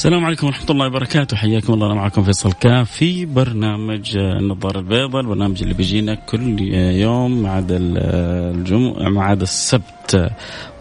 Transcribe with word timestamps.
السلام 0.00 0.24
عليكم 0.24 0.46
ورحمة 0.46 0.70
الله 0.70 0.86
وبركاته. 0.86 1.36
حياكم 1.36 1.72
الله 1.72 1.86
أنا 1.86 1.94
معكم 1.94 2.22
فيصل 2.22 2.52
كاف 2.52 2.90
في 2.90 3.26
برنامج 3.26 4.16
النظارة 4.16 4.78
البيضاء 4.78 5.20
البرنامج 5.20 5.62
اللي 5.62 5.74
بيجينا 5.74 6.14
كل 6.14 6.60
يوم 6.74 7.42
ما 7.42 7.50
عدا 7.50 7.76
الجمعة 7.80 9.08
ما 9.08 9.24
عدا 9.24 9.42
السبت 9.42 10.30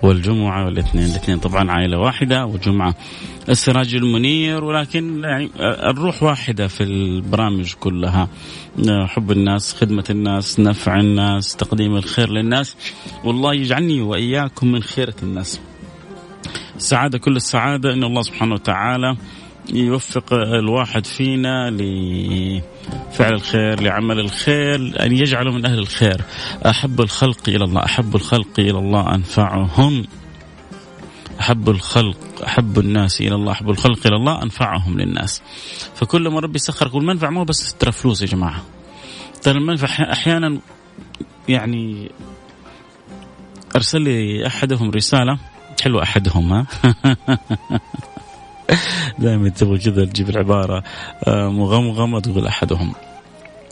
والجمعة 0.03 0.65
والاثنين. 0.65 1.05
الاثنين 1.05 1.37
طبعا 1.37 1.71
عائلة 1.71 1.99
واحدة 1.99 2.45
والجمعة 2.45 2.95
السراج 3.49 3.95
المنير 3.95 4.63
ولكن 4.63 5.23
يعني 5.23 5.49
الروح 5.59 6.23
واحدة 6.23 6.67
في 6.67 6.83
البرامج 6.83 7.73
كلها. 7.73 8.27
حب 8.87 9.31
الناس 9.31 9.73
خدمة 9.73 10.05
الناس 10.09 10.59
نفع 10.59 10.99
الناس 10.99 11.55
تقديم 11.55 11.95
الخير 11.95 12.29
للناس. 12.29 12.75
والله 13.23 13.53
يجعلني 13.53 14.01
وإياكم 14.01 14.71
من 14.71 14.83
خيرة 14.83 15.15
الناس. 15.23 15.59
السعادة 16.79 17.17
كل 17.17 17.35
السعادة 17.35 17.93
أن 17.93 18.03
الله 18.03 18.21
سبحانه 18.21 18.53
وتعالى 18.53 19.17
يوفق 19.73 20.33
الواحد 20.33 21.05
فينا 21.05 21.69
لفعل 21.69 23.33
الخير 23.33 23.81
لعمل 23.81 24.19
الخير 24.19 24.93
أن 25.05 25.11
يجعله 25.11 25.51
من 25.51 25.65
أهل 25.65 25.79
الخير. 25.79 26.21
أحب 26.65 27.01
الخلق 27.01 27.49
إلى 27.49 27.63
الله 27.63 27.85
أحب 27.85 28.15
الخلق 28.15 28.59
إلى 28.59 28.79
الله 28.79 29.15
أنفعهم. 29.15 30.05
أحب 31.39 31.69
الخلق 31.69 32.43
أحب 32.45 32.79
الناس 32.79 33.21
إلى 33.21 33.35
الله 33.35 33.51
أحب 33.51 33.69
الخلق 33.69 34.07
إلى 34.07 34.15
الله 34.15 34.43
أنفعهم 34.43 34.99
للناس. 34.99 35.41
فكل 35.95 36.27
ما 36.27 36.39
ربي 36.39 36.59
سخرك 36.59 36.93
والمنفع 36.93 37.29
مو 37.29 37.43
بس 37.43 37.73
ترى 37.73 37.91
فلوس 37.91 38.21
يا 38.21 38.27
جماعة. 38.27 38.63
ترى 39.41 39.57
المنفع 39.57 40.11
أحيانا 40.11 40.59
يعني 41.49 42.11
أرسل 43.75 44.01
لي 44.01 44.47
أحدهم 44.47 44.91
رسالة 44.91 45.39
حلو 45.81 46.01
أحدهم 46.01 46.53
ها 46.53 46.65
دائما 49.19 49.49
تبغى 49.49 49.77
كذا 49.77 50.05
تجيب 50.05 50.29
العبارة 50.29 50.83
آه، 51.27 51.49
مغمغمة 51.49 52.19
تقول 52.19 52.47
أحدهم 52.47 52.93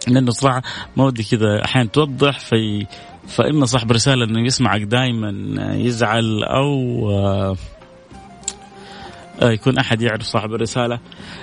لأنه 0.08 0.31
صراحة 0.31 0.61
ما 0.97 1.03
ودي 1.03 1.23
كذا 1.23 1.66
أحيانا 1.66 1.89
توضح 1.89 2.39
في 2.39 2.85
فإما 3.28 3.66
صاحب 3.66 3.91
رسالة 3.91 4.25
أنه 4.25 4.45
يسمعك 4.45 4.81
دائما 4.81 5.31
يزعل 5.75 6.44
أو 6.44 7.09
آه، 9.41 9.52
يكون 9.52 9.78
أحد 9.78 10.02
يعرف 10.02 10.23
صاحب 10.23 10.53
الرسالة. 10.53 11.00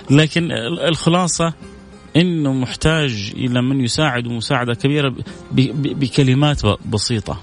لكن 0.09 0.51
الخلاصة 0.87 1.53
إنه 2.15 2.53
محتاج 2.53 3.33
إلى 3.35 3.61
من 3.61 3.81
يساعد 3.81 4.27
مساعدة 4.27 4.73
كبيرة 4.73 5.15
بكلمات 5.51 6.61
بسيطة. 6.85 7.39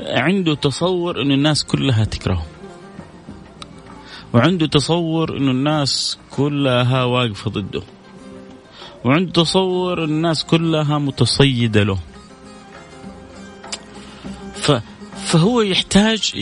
عنده 0.00 0.54
تصور 0.54 1.22
إنه 1.22 1.34
الناس 1.34 1.64
كلها 1.64 2.04
تكرهه. 2.04 2.46
وعنده 4.34 4.66
تصور 4.66 5.36
إنه 5.36 5.50
الناس 5.50 6.18
كلها 6.30 7.04
واقفة 7.04 7.50
ضده. 7.50 7.82
وعنده 9.04 9.32
تصور 9.32 10.04
الناس 10.04 10.44
كلها 10.44 10.98
متصيدة 10.98 11.82
له. 11.82 11.98
ف 14.54 14.72
فهو 15.26 15.60
يحتاج 15.60 16.32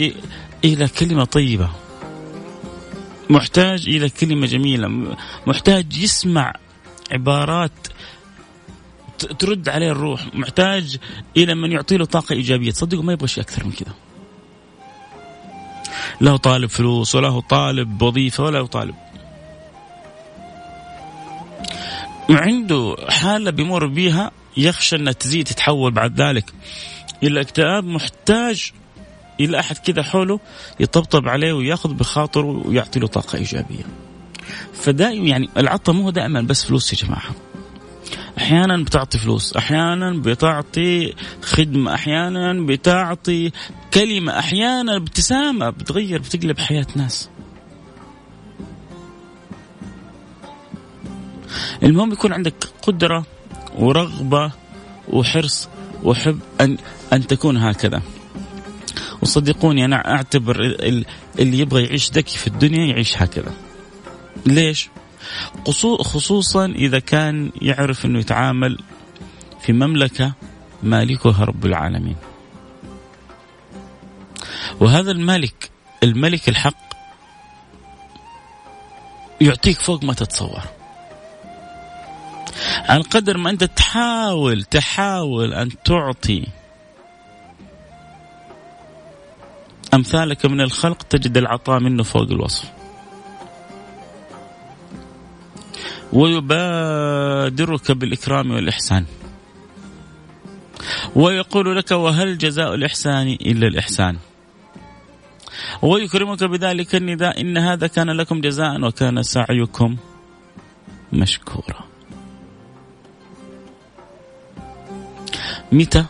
إلى 0.65 0.89
كلمة 0.89 1.25
طيبة. 1.25 1.71
محتاج 3.31 3.89
إلى 3.89 4.09
كلمة 4.11 4.47
جميلة، 4.47 5.17
محتاج 5.47 5.97
يسمع 5.97 6.53
عبارات 7.13 7.73
ترد 9.19 9.69
عليه 9.69 9.91
الروح 9.91 10.35
محتاج 10.35 10.97
إلى 11.37 11.55
من 11.55 11.73
يعطي 11.73 11.97
له 11.97 12.05
طاقة 12.05 12.33
إيجابية 12.33 12.71
تصدقوا 12.71 13.03
ما 13.03 13.13
يبغى 13.13 13.29
شيء 13.29 13.43
أكثر 13.43 13.65
من 13.65 13.73
كذا 13.73 13.95
لا 16.21 16.31
هو 16.31 16.37
طالب 16.37 16.71
فلوس 16.71 17.15
ولا 17.15 17.29
هو 17.29 17.41
طالب 17.41 18.03
وظيفة 18.03 18.45
ولا 18.45 18.59
هو 18.59 18.67
طالب 18.67 18.95
عنده 22.31 22.97
حالة 23.09 23.51
بيمر 23.51 23.87
بيها 23.87 24.31
يخشى 24.57 24.97
إنها 24.97 25.13
تزيد 25.13 25.47
تتحول 25.47 25.91
بعد 25.91 26.21
ذلك 26.21 26.53
إلى 27.23 27.41
اكتئاب 27.41 27.85
محتاج 27.85 28.73
إلى 29.41 29.61
أحد 29.61 29.79
كذا 29.79 30.03
حوله 30.03 30.41
يطبطب 30.81 31.29
عليه 31.29 31.53
ويأخذ 31.53 31.95
بخاطره 31.95 32.63
ويعطي 32.67 33.01
له 33.01 33.07
طاقة 33.07 33.39
إيجابية. 33.39 33.85
فدائما 34.75 35.29
يعني 35.29 35.49
العطاء 35.57 35.95
مو 35.95 36.11
دائما 36.11 36.41
بس 36.41 36.65
فلوس 36.65 36.93
يا 36.93 37.07
جماعة. 37.07 37.31
أحيانا 38.39 38.85
بتعطي 38.85 39.19
فلوس 39.19 39.57
أحيانا 39.57 40.13
بتعطي 40.13 41.15
خدمة 41.43 41.95
أحيانا 41.95 42.67
بتعطي 42.67 43.51
كلمة 43.95 44.39
أحيانا 44.39 44.97
ابتسامة 44.97 45.71
بتغير 45.71 46.19
بتقلب 46.19 46.59
حياة 46.59 46.87
ناس. 46.97 47.29
المهم 51.83 52.13
يكون 52.13 52.33
عندك 52.33 52.55
قدرة 52.83 53.27
ورغبة 53.79 54.53
وحرص 55.09 55.69
وحب 56.03 56.39
أن 56.61 56.79
أن 57.13 57.27
تكون 57.27 57.57
هكذا. 57.57 58.03
وصدقوني 59.23 59.85
أنا 59.85 60.11
أعتبر 60.11 60.61
اللي 61.39 61.59
يبغى 61.59 61.85
يعيش 61.85 62.11
ذكي 62.11 62.39
في 62.39 62.47
الدنيا 62.47 62.87
يعيش 62.87 63.23
هكذا. 63.23 63.53
ليش؟ 64.47 64.89
خصوصا 66.03 66.67
إذا 66.67 66.99
كان 66.99 67.51
يعرف 67.63 68.07
أنه 68.07 68.19
يتعامل 68.19 68.79
في 69.61 69.73
مملكة 69.73 70.33
مالكها 70.83 71.45
رب 71.45 71.67
العالمين. 71.67 72.17
وهذا 74.81 75.11
الملك 75.11 75.71
الملك 76.03 76.49
الحق 76.49 76.85
يعطيك 79.41 79.79
فوق 79.79 80.05
ما 80.05 80.13
تتصور. 80.15 80.63
عن 82.89 83.03
قدر 83.03 83.39
ما 83.39 83.51
أنت 83.51 83.65
تحاول 83.65 84.63
تحاول 84.63 85.55
أن 85.55 85.69
تعطي 85.85 86.47
أمثالك 89.95 90.47
من 90.47 90.61
الخلق 90.61 91.03
تجد 91.03 91.37
العطاء 91.37 91.81
منه 91.81 92.03
فوق 92.03 92.23
الوصف. 92.23 92.84
ويبادرك 96.15 97.93
بالإكرام 97.93 98.51
والإحسان. 98.51 99.05
ويقول 101.17 101.77
لك 101.77 101.91
وهل 101.91 102.39
جزاء 102.39 102.75
الإحسان 102.75 103.29
إلا 103.29 103.67
الإحسان. 103.67 104.17
ويكرمك 105.83 106.45
بذلك 106.45 106.95
النداء 106.95 107.41
إن 107.41 107.59
هذا 107.59 107.87
كان 107.87 108.11
لكم 108.11 108.41
جزاء 108.41 108.81
وكان 108.85 109.23
سعيكم 109.23 109.97
مشكورا. 111.13 111.85
متى؟ 115.73 116.05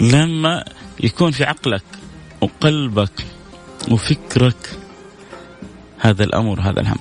لما 0.00 0.64
يكون 1.00 1.30
في 1.30 1.44
عقلك 1.44 1.82
وقلبك 2.40 3.26
وفكرك 3.90 4.83
هذا 6.04 6.24
الأمر 6.24 6.60
هذا 6.60 6.80
الهم. 6.80 6.98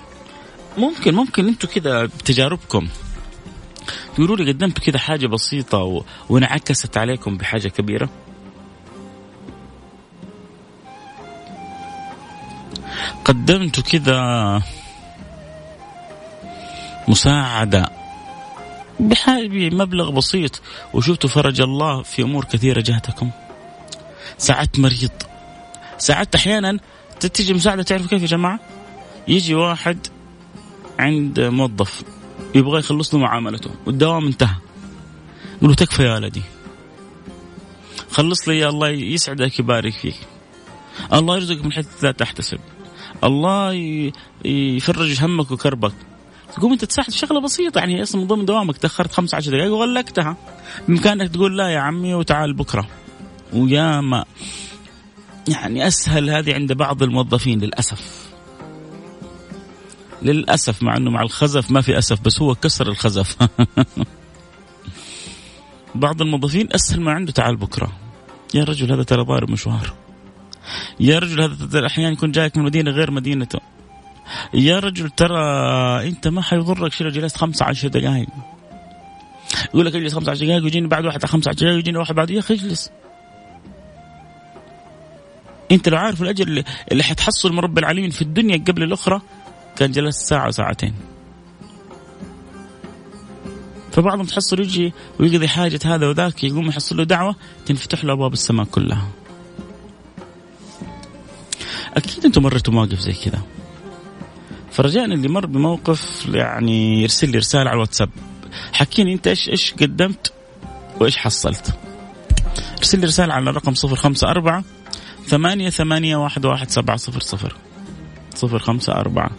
ممكن 0.77 1.15
ممكن 1.15 1.47
أنتم 1.47 1.67
كذا 1.67 2.05
بتجاربكم. 2.05 2.87
تقولوا 4.15 4.37
لي 4.37 4.51
قدمتوا 4.51 4.83
كذا 4.83 4.99
حاجة 4.99 5.27
بسيطة 5.27 5.77
و... 5.77 6.03
وانعكست 6.29 6.97
عليكم 6.97 7.37
بحاجة 7.37 7.67
كبيرة؟ 7.67 8.09
قدمتوا 13.25 13.83
كذا 13.83 14.61
مساعدة 17.07 17.89
بمبلغ 18.99 20.11
بسيط 20.11 20.61
وشفتوا 20.93 21.29
فرج 21.29 21.61
الله 21.61 22.01
في 22.01 22.21
أمور 22.21 22.45
كثيرة 22.45 22.81
جهتكم. 22.81 23.31
ساعدت 24.37 24.79
مريض. 24.79 25.11
ساعدت 25.97 26.35
أحيانا 26.35 26.79
تجي 27.19 27.53
مساعدة 27.53 27.83
تعرفوا 27.83 28.07
كيف 28.07 28.21
يا 28.21 28.27
جماعة؟ 28.27 28.59
يجي 29.27 29.55
واحد 29.55 30.07
عند 30.99 31.39
موظف 31.39 32.03
يبغى 32.55 32.79
يخلص 32.79 33.13
له 33.13 33.19
معاملته 33.19 33.71
والدوام 33.85 34.25
انتهى. 34.25 34.55
يقول 35.57 35.69
له 35.69 35.75
تكفى 35.75 36.03
يا 36.03 36.15
ولدي. 36.15 36.41
خلص 38.11 38.47
لي 38.47 38.69
الله 38.69 38.89
يسعدك 38.89 39.59
يبارك 39.59 39.93
فيك. 39.93 40.15
الله 41.13 41.35
يرزقك 41.35 41.65
من 41.65 41.71
حيث 41.71 42.03
لا 42.03 42.11
تحتسب. 42.11 42.59
الله 43.23 43.73
يفرج 44.45 45.23
همك 45.23 45.51
وكربك. 45.51 45.93
تقوم 46.55 46.71
انت 46.71 46.85
تساعد 46.85 47.11
شغلة 47.11 47.41
بسيطة 47.41 47.79
يعني 47.79 48.03
أصلا 48.03 48.21
من 48.21 48.27
ضمن 48.27 48.45
دوامك 48.45 48.77
تأخرت 48.77 49.11
15 49.11 49.51
دقائق 49.51 49.73
وغلقتها. 49.73 50.37
بإمكانك 50.87 51.29
تقول 51.29 51.57
لا 51.57 51.69
يا 51.69 51.79
عمي 51.79 52.13
وتعال 52.13 52.53
بكرة. 52.53 52.87
ويا 53.53 54.01
ما 54.01 54.25
يعني 55.47 55.87
أسهل 55.87 56.29
هذه 56.29 56.53
عند 56.53 56.73
بعض 56.73 57.03
الموظفين 57.03 57.59
للأسف. 57.59 58.22
للأسف 60.23 60.83
مع 60.83 60.97
إنه 60.97 61.11
مع 61.11 61.21
الخزف 61.21 61.71
ما 61.71 61.81
في 61.81 61.97
أسف 61.97 62.21
بس 62.21 62.41
هو 62.41 62.55
كسر 62.55 62.87
الخزف. 62.87 63.37
بعض 65.95 66.21
الموظفين 66.21 66.67
أسهل 66.71 67.01
ما 67.01 67.11
عنده 67.11 67.31
تعال 67.31 67.55
بكرة. 67.55 67.91
يا 68.53 68.63
رجل 68.63 68.91
هذا 68.91 69.03
ترى 69.03 69.23
ضارب 69.23 69.49
مشوار. 69.49 69.93
يا 70.99 71.19
رجل 71.19 71.41
هذا 71.41 71.87
أحيانا 71.87 72.11
يكون 72.11 72.31
جايك 72.31 72.57
من 72.57 72.63
مدينة 72.63 72.91
غير 72.91 73.11
مدينته. 73.11 73.59
يا 74.53 74.79
رجل 74.79 75.09
ترى 75.09 75.39
أنت 76.07 76.27
ما 76.27 76.41
حيضرك 76.41 76.93
شيء 76.93 77.07
لو 77.07 77.13
جلست 77.13 77.37
15 77.37 77.87
دقائق 77.87 78.27
يقول 79.73 79.85
لك 79.85 79.95
اجلس 79.95 80.13
15 80.13 80.45
دقائق 80.45 80.63
ويجيني 80.63 80.87
بعد 80.87 81.05
واحد 81.05 81.25
15 81.25 81.57
دقائق 81.59 81.75
ويجيني 81.75 81.97
واحد 81.97 82.15
بعد. 82.15 82.29
يا 82.29 82.39
أخي 82.39 82.53
اجلس. 82.53 82.91
أنت 85.71 85.89
لو 85.89 85.97
عارف 85.97 86.21
الأجر 86.21 86.47
اللي, 86.47 86.63
اللي 86.91 87.03
حتحصل 87.03 87.53
من 87.53 87.59
رب 87.59 87.77
العالمين 87.77 88.09
في 88.09 88.21
الدنيا 88.21 88.57
قبل 88.57 88.83
الأخرى 88.83 89.21
كان 89.75 89.91
جلس 89.91 90.15
ساعة 90.15 90.47
وساعتين. 90.47 90.93
فبعضهم 93.91 94.25
تحصل 94.25 94.59
يجي 94.59 94.93
ويقضي 95.19 95.47
حاجة 95.47 95.79
هذا 95.85 96.07
وذاك 96.07 96.43
يقوم 96.43 96.67
يحصل 96.67 96.97
له 96.97 97.03
دعوة 97.03 97.35
تنفتح 97.65 98.03
له 98.05 98.13
أبواب 98.13 98.33
السماء 98.33 98.65
كلها. 98.65 99.07
أكيد 101.93 102.25
أنتم 102.25 102.43
مريتوا 102.43 102.73
مواقف 102.73 102.99
زي 102.99 103.13
كذا. 103.13 103.41
فرجاء 104.71 105.05
اللي 105.05 105.27
مر 105.27 105.45
بموقف 105.45 106.25
يعني 106.33 107.01
يرسل 107.01 107.29
لي 107.29 107.37
رسالة 107.37 107.69
على 107.69 107.75
الواتساب. 107.75 108.09
حكيني 108.73 109.13
أنت 109.13 109.27
إيش 109.27 109.49
إيش 109.49 109.73
قدمت 109.73 110.33
وإيش 110.99 111.17
حصلت. 111.17 111.73
ارسل 112.77 112.99
لي 112.99 113.05
رسالة 113.05 113.33
على 113.33 113.49
الرقم 113.49 113.73
صفر 113.73 113.95
خمسة 113.95 114.27
أربعة 114.27 114.63
ثمانية 115.27 115.69
ثمانية 115.69 116.15
واحد 116.15 116.45
واحد 116.45 116.69
سبعة 116.69 116.97
صفر 116.97 117.19
صفر. 117.19 117.55
صفر 118.35 118.59
خمسة 118.59 118.93
أربعة 118.93 119.31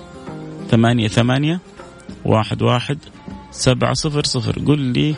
ثمانية 0.70 1.08
ثمانية 1.08 1.60
واحد 2.24 2.62
واحد 2.62 2.98
سبعة 3.50 3.94
صفر 3.94 4.24
صفر. 4.24 4.58
قل 4.58 4.78
لي 4.78 5.14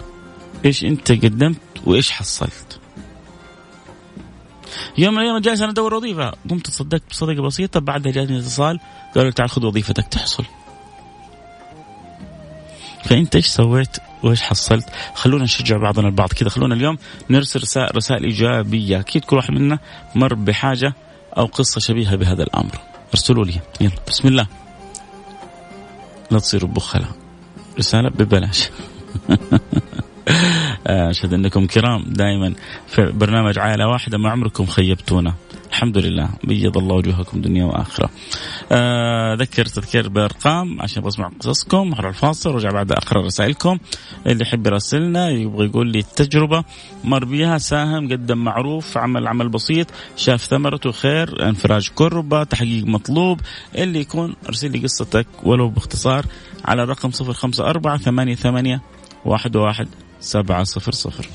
إيش 0.65 0.85
أنت 0.85 1.13
قدمت 1.13 1.59
وإيش 1.85 2.11
حصلت؟ 2.11 2.81
يوم 4.99 5.15
من 5.15 5.21
الأيام 5.21 5.39
جالس 5.39 5.61
أنا 5.61 5.71
أدور 5.71 5.95
وظيفة. 5.95 6.33
قمت 6.51 6.67
تصدقت 6.67 7.03
بصدقة 7.11 7.43
بسيطة 7.43 7.81
بعدها 7.81 8.13
جاني 8.13 8.39
اتصال 8.39 8.81
قالوا 9.15 9.31
تعال 9.31 9.51
خذ 9.51 9.67
وظيفتك 9.67 10.09
تحصل. 10.09 10.45
فأنت 13.05 13.37
إيش 13.37 13.47
سويت 13.47 13.97
وإيش 14.23 14.43
حصلت؟ 14.43 14.85
خلونا 15.15 15.45
نشجع 15.45 15.77
بعضنا 15.77 16.09
البعض 16.09 16.29
كذا. 16.29 16.49
خلونا 16.49 16.75
اليوم 16.75 16.99
نرسل 17.31 17.61
رسائل, 17.61 17.97
رسائل 17.97 18.25
إيجابية. 18.25 19.01
أكيد 19.01 19.25
كل 19.25 19.37
واحد 19.37 19.51
منا 19.51 19.79
مر 20.15 20.35
بحاجة 20.35 20.95
أو 21.39 21.47
قصة 21.47 21.81
شبيهة 21.81 22.17
بهذا 22.17 22.43
الأمر. 22.43 22.79
ارسلوا 23.15 23.45
لي. 23.45 23.61
يلا 23.81 23.93
بسم 24.09 24.29
الله. 24.29 24.47
لا 26.31 26.39
تصيروا 26.39 26.71
بخلاء. 26.71 27.11
رسالة 27.79 28.09
ببلاش. 28.09 28.71
أشهد 30.87 31.33
أنكم 31.33 31.67
كرام. 31.67 32.05
دائما 32.07 32.55
في 32.87 33.13
برنامج 33.13 33.59
عائلة 33.59 33.89
واحدة 33.89 34.19
ما 34.19 34.31
عمركم 34.31 34.67
خيبتونا. 34.67 35.35
الحمد 35.69 35.99
لله. 35.99 36.29
بيض 36.45 36.79
الله 36.79 36.95
وجوهكم 36.95 37.41
دنيا 37.41 37.65
وآخرة. 37.65 38.11
آه 38.73 39.35
ذكر 39.35 39.65
تذكير 39.67 40.09
بأرقام 40.09 40.83
عشان 40.83 41.03
بسمع 41.03 41.31
قصصكم 41.41 41.95
على 41.95 42.09
الفاصل. 42.09 42.51
وارجع 42.51 42.71
بعد 42.71 42.93
أقرأ 42.93 43.23
رسائلكم. 43.23 43.79
اللي 44.27 44.43
يحب 44.43 44.67
يراسلنا 44.67 45.29
يبغى 45.29 45.67
يقول 45.67 45.93
لي 45.93 45.99
التجربه 45.99 46.65
مر 47.05 47.25
بها 47.25 47.59
ساهم 47.59 48.13
قدم 48.13 48.39
معروف 48.39 48.99
عمل 48.99 49.27
عمل 49.29 49.49
بسيط 49.49 49.87
شاف 50.17 50.43
ثمرته 50.45 50.93
خير 50.93 51.49
انفراج 51.49 51.91
كربة 51.95 52.45
تحقيق 52.45 52.85
مطلوب. 52.85 53.41
اللي 53.75 54.01
يكون 54.01 54.35
ارسل 54.49 54.71
لي 54.73 54.79
قصتك 54.79 55.27
ولو 55.43 55.69
باختصار 55.69 56.27
على 56.65 56.83
الرقم 56.83 57.11
054 57.21 57.99
88 57.99 58.81
واحد 59.25 59.57
واحد 59.57 59.89
سبعة 60.21 60.65
صفر 60.65 60.93
صفر. 60.93 61.29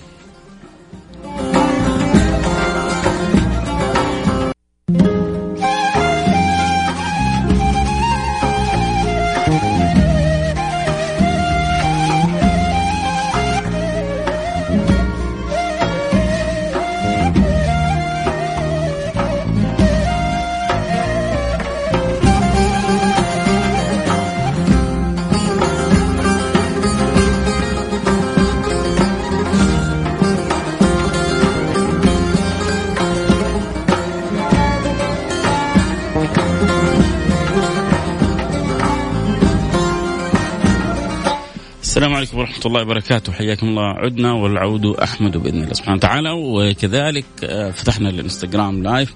السلام 41.92 42.14
عليكم 42.14 42.38
ورحمة 42.38 42.66
الله 42.66 42.82
وبركاته. 42.82 43.34
حياكم 43.34 43.68
الله. 43.68 43.84
عدنا 43.84 44.34
والعود 44.34 44.86
أحمد 44.86 45.38
بإذن 45.38 45.64
الله 45.64 45.74
سبحانه 45.74 45.96
وتعالى. 45.96 46.32
وكذلك 46.32 47.26
آه، 47.44 47.72
فتحنا 47.72 48.10
الانستغرام 48.10 48.84
live. 48.84 49.14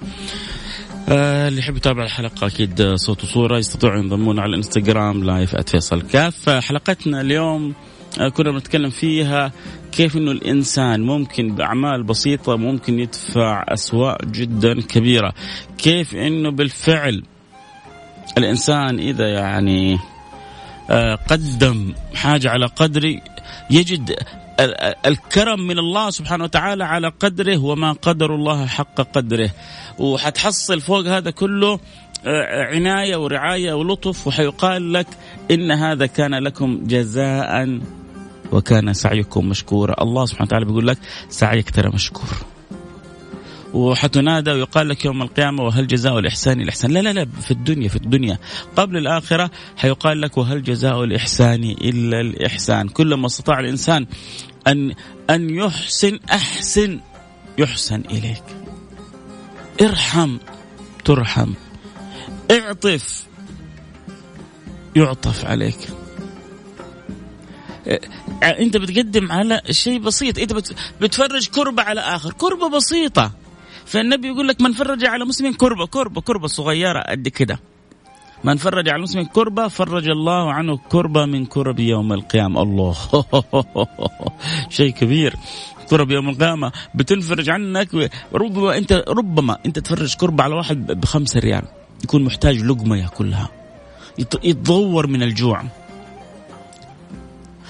آه 1.10 1.48
اللي 1.48 1.60
يحب 1.60 1.78
يتابع 1.78 2.04
الحلقة 2.04 2.48
أكيد 2.48 2.96
صوت 2.96 3.24
وصورة 3.24 3.58
يستطيعوا 3.58 4.00
ينضمون 4.00 4.40
على 4.40 4.50
الانستغرام 4.50 5.24
live 5.24 5.56
@فيصل 5.56 6.02
كاف. 6.02 6.50
حلقتنا 6.50 7.22
اليوم 7.22 7.74
آه 8.20 8.30
كنا 8.30 8.52
بنتكلم 8.52 8.90
فيها 8.90 9.52
كيف 9.92 10.18
إنه 10.18 10.32
الإنسان 10.32 11.02
ممكن 11.02 11.56
بأعمال 11.56 12.04
بسيطة 12.04 12.58
ممكن 12.58 13.00
يدفع 13.00 13.66
اسواء 13.68 14.26
جدا 14.26 14.82
كبيرة. 14.82 15.34
كيف 15.78 16.16
إنه 16.16 16.52
بالفعل 16.52 17.24
الإنسان 18.38 19.00
إذا 19.00 19.28
يعني 19.28 19.94
آه، 19.94 20.15
قدم 21.30 21.94
حاجة 22.16 22.50
على 22.50 22.66
قدر 22.66 23.20
يجد 23.70 24.16
الكرم 25.06 25.68
من 25.68 25.80
الله 25.80 26.10
سبحانه 26.10 26.44
وتعالى 26.44 26.84
على 26.84 27.08
قدره 27.20 27.58
وما 27.58 27.92
قدر 27.92 28.36
الله 28.36 28.66
حق 28.66 29.02
قدره. 29.02 29.50
وحتحصل 30.00 30.82
فوق 30.82 31.08
هذا 31.08 31.32
كله 31.32 31.80
آه، 32.26 32.64
عناية 32.64 33.18
ورعاية 33.18 33.74
ولطف 33.74 34.28
وحيقال 34.28 34.94
لك 34.94 35.08
إن 35.52 35.72
هذا 35.72 36.06
كان 36.06 36.34
لكم 36.36 36.80
جزاء 36.88 37.80
وكان 38.52 38.94
سعيكم 38.94 39.50
مشكورا. 39.50 40.04
الله 40.04 40.26
سبحانه 40.26 40.48
وتعالى 40.48 40.66
بيقول 40.66 40.88
لك 40.88 40.98
سعيك 41.30 41.70
ترى 41.70 41.90
مشكور. 41.90 42.55
وحتنادى 43.76 44.52
ويقال 44.52 44.90
لك 44.90 45.06
يوم 45.06 45.22
القيامة 45.22 45.64
وهل 45.64 45.88
جزاء 45.88 46.20
الإحسان 46.20 46.62
الإحسان؟ 46.62 46.92
لا 46.92 47.00
لا 47.00 47.14
لا 47.14 47.26
في 47.42 47.52
الدنيا 47.52 47.90
في 47.90 47.96
الدنيا. 47.96 48.40
قبل 48.76 48.98
الآخرة 48.98 49.52
حيقال 49.78 50.22
لك 50.22 50.38
وهل 50.38 50.64
جزاء 50.64 51.04
الإحسان 51.04 51.64
إلا 51.64 52.22
الإحسان؟ 52.22 52.88
كلما 52.88 53.28
استطاع 53.28 53.60
الإنسان 53.60 54.06
أن 54.68 54.94
أن 55.30 55.50
يحسن 55.50 56.20
أحسن 56.32 57.00
يحسن 57.58 58.04
إليك. 58.12 58.44
ارحم 59.82 60.38
ترحم. 61.06 61.54
اعطف 62.52 63.26
يعطف 64.96 65.46
عليك. 65.46 65.88
أنت 68.44 68.78
بتقدم 68.78 69.32
على 69.32 69.62
شيء 69.72 70.00
بسيط. 70.00 70.40
أنت 70.40 70.54
بتفرج 71.02 71.48
كربة 71.48 71.84
على 71.84 72.02
آخر. 72.02 72.34
كربة 72.34 72.70
بسيطة. 72.70 73.45
فالنبي 73.86 74.28
يقول 74.28 74.48
لك 74.48 74.62
من 74.62 74.72
فرج 74.72 75.06
على 75.06 75.26
مسلم 75.26 75.54
كربة 75.54 75.86
كربة 75.86 76.22
كربة 76.22 76.48
صغيرة 76.48 77.00
قد 77.00 77.28
كده. 77.28 77.60
من 78.44 78.58
فرج 78.58 78.90
على 78.90 79.02
مسلم 79.02 79.24
كربة 79.24 79.68
فرج 79.68 80.08
الله 80.10 80.54
عنه 80.54 80.80
كربة 80.90 81.26
من 81.26 81.46
كرب 81.46 81.80
يوم 81.80 82.14
القيامة. 82.14 82.62
الله. 82.62 82.96
شيء 84.78 84.92
كبير. 84.92 85.36
كرب 85.90 86.12
يوم 86.12 86.30
القيامة 86.30 86.72
بتنفرج 86.96 87.50
عنك. 87.50 88.12
ربما 88.34 88.78
أنت 88.78 89.04
ربما 89.08 89.58
أنت 89.66 89.80
تفرج 89.80 90.16
كربة 90.16 90.44
على 90.44 90.56
واحد 90.56 90.92
بخمسة 90.92 91.40
ريال. 91.40 91.64
يكون 92.04 92.24
محتاج 92.24 92.62
لقمة 92.62 92.98
يأكلها. 92.98 93.50
يتضور 94.44 95.08
من 95.08 95.24
الجوع. 95.24 95.64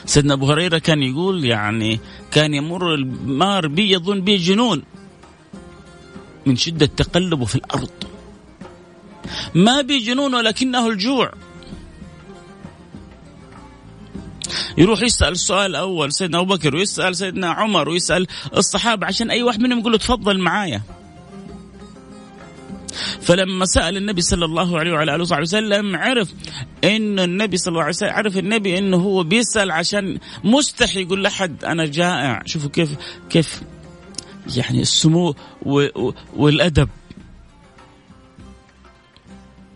سيدنا 0.06 0.34
أبو 0.34 0.52
هريرة 0.52 0.78
كان 0.78 1.04
يقول 1.04 1.46
يعني 1.46 2.00
كان 2.32 2.54
يمر 2.54 2.94
المار 2.94 3.68
بي 3.68 3.92
يظن 3.92 4.22
بي 4.22 4.38
جنون 4.38 4.84
من 6.46 6.56
شدة 6.56 6.86
تقلبه 6.86 7.46
في 7.46 7.56
الأرض. 7.56 7.90
ما 9.56 9.82
بجنون 9.82 10.36
ولكنه 10.36 10.88
الجوع. 10.88 11.32
يروح 14.78 15.02
يسأل 15.02 15.32
السؤال 15.32 15.72
الأول 15.72 16.14
سيدنا 16.14 16.40
أبو 16.40 16.56
بكر 16.56 16.76
ويسأل 16.76 17.16
سيدنا 17.16 17.50
عمر 17.50 17.90
ويسأل 17.90 18.28
الصحابة 18.58 19.08
عشان 19.08 19.32
أي 19.32 19.44
واحد 19.44 19.60
منهم 19.60 19.80
يقول 19.80 19.92
له 19.92 19.98
تفضل 19.98 20.40
معايا. 20.40 20.82
فلما 23.22 23.66
سأل 23.66 23.98
النبي 23.98 24.22
صلى 24.22 24.46
الله 24.46 24.80
عليه 24.80 24.92
وعلى 24.92 25.16
آله 25.16 25.22
وصحبه 25.22 25.42
وسلم 25.42 25.96
عرف 25.96 26.34
إن 26.84 27.20
النبي 27.20 27.58
صلى 27.58 27.72
الله 27.72 27.82
عليه 27.82 27.96
وسلم 27.96 28.10
عرف 28.10 28.38
النبي 28.38 28.78
إنه 28.78 28.98
هو 28.98 29.24
بيسأل 29.24 29.72
عشان 29.72 30.20
مستحي 30.44 31.02
يقول 31.02 31.24
لأحد 31.24 31.66
أنا 31.66 31.86
جائع. 31.86 32.42
شوفوا 32.46 32.70
كيف 32.70 32.90
كيف 33.30 33.62
يعني 34.58 34.82
السمو 34.82 35.36
والأدب 36.36 36.90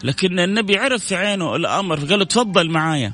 لكن 0.03 0.39
النبي 0.39 0.77
عرف 0.77 1.05
في 1.05 1.15
عينه 1.15 1.55
الأمر 1.55 1.99
قال 1.99 2.19
له 2.19 2.25
تفضل 2.25 2.69
معايا 2.69 3.13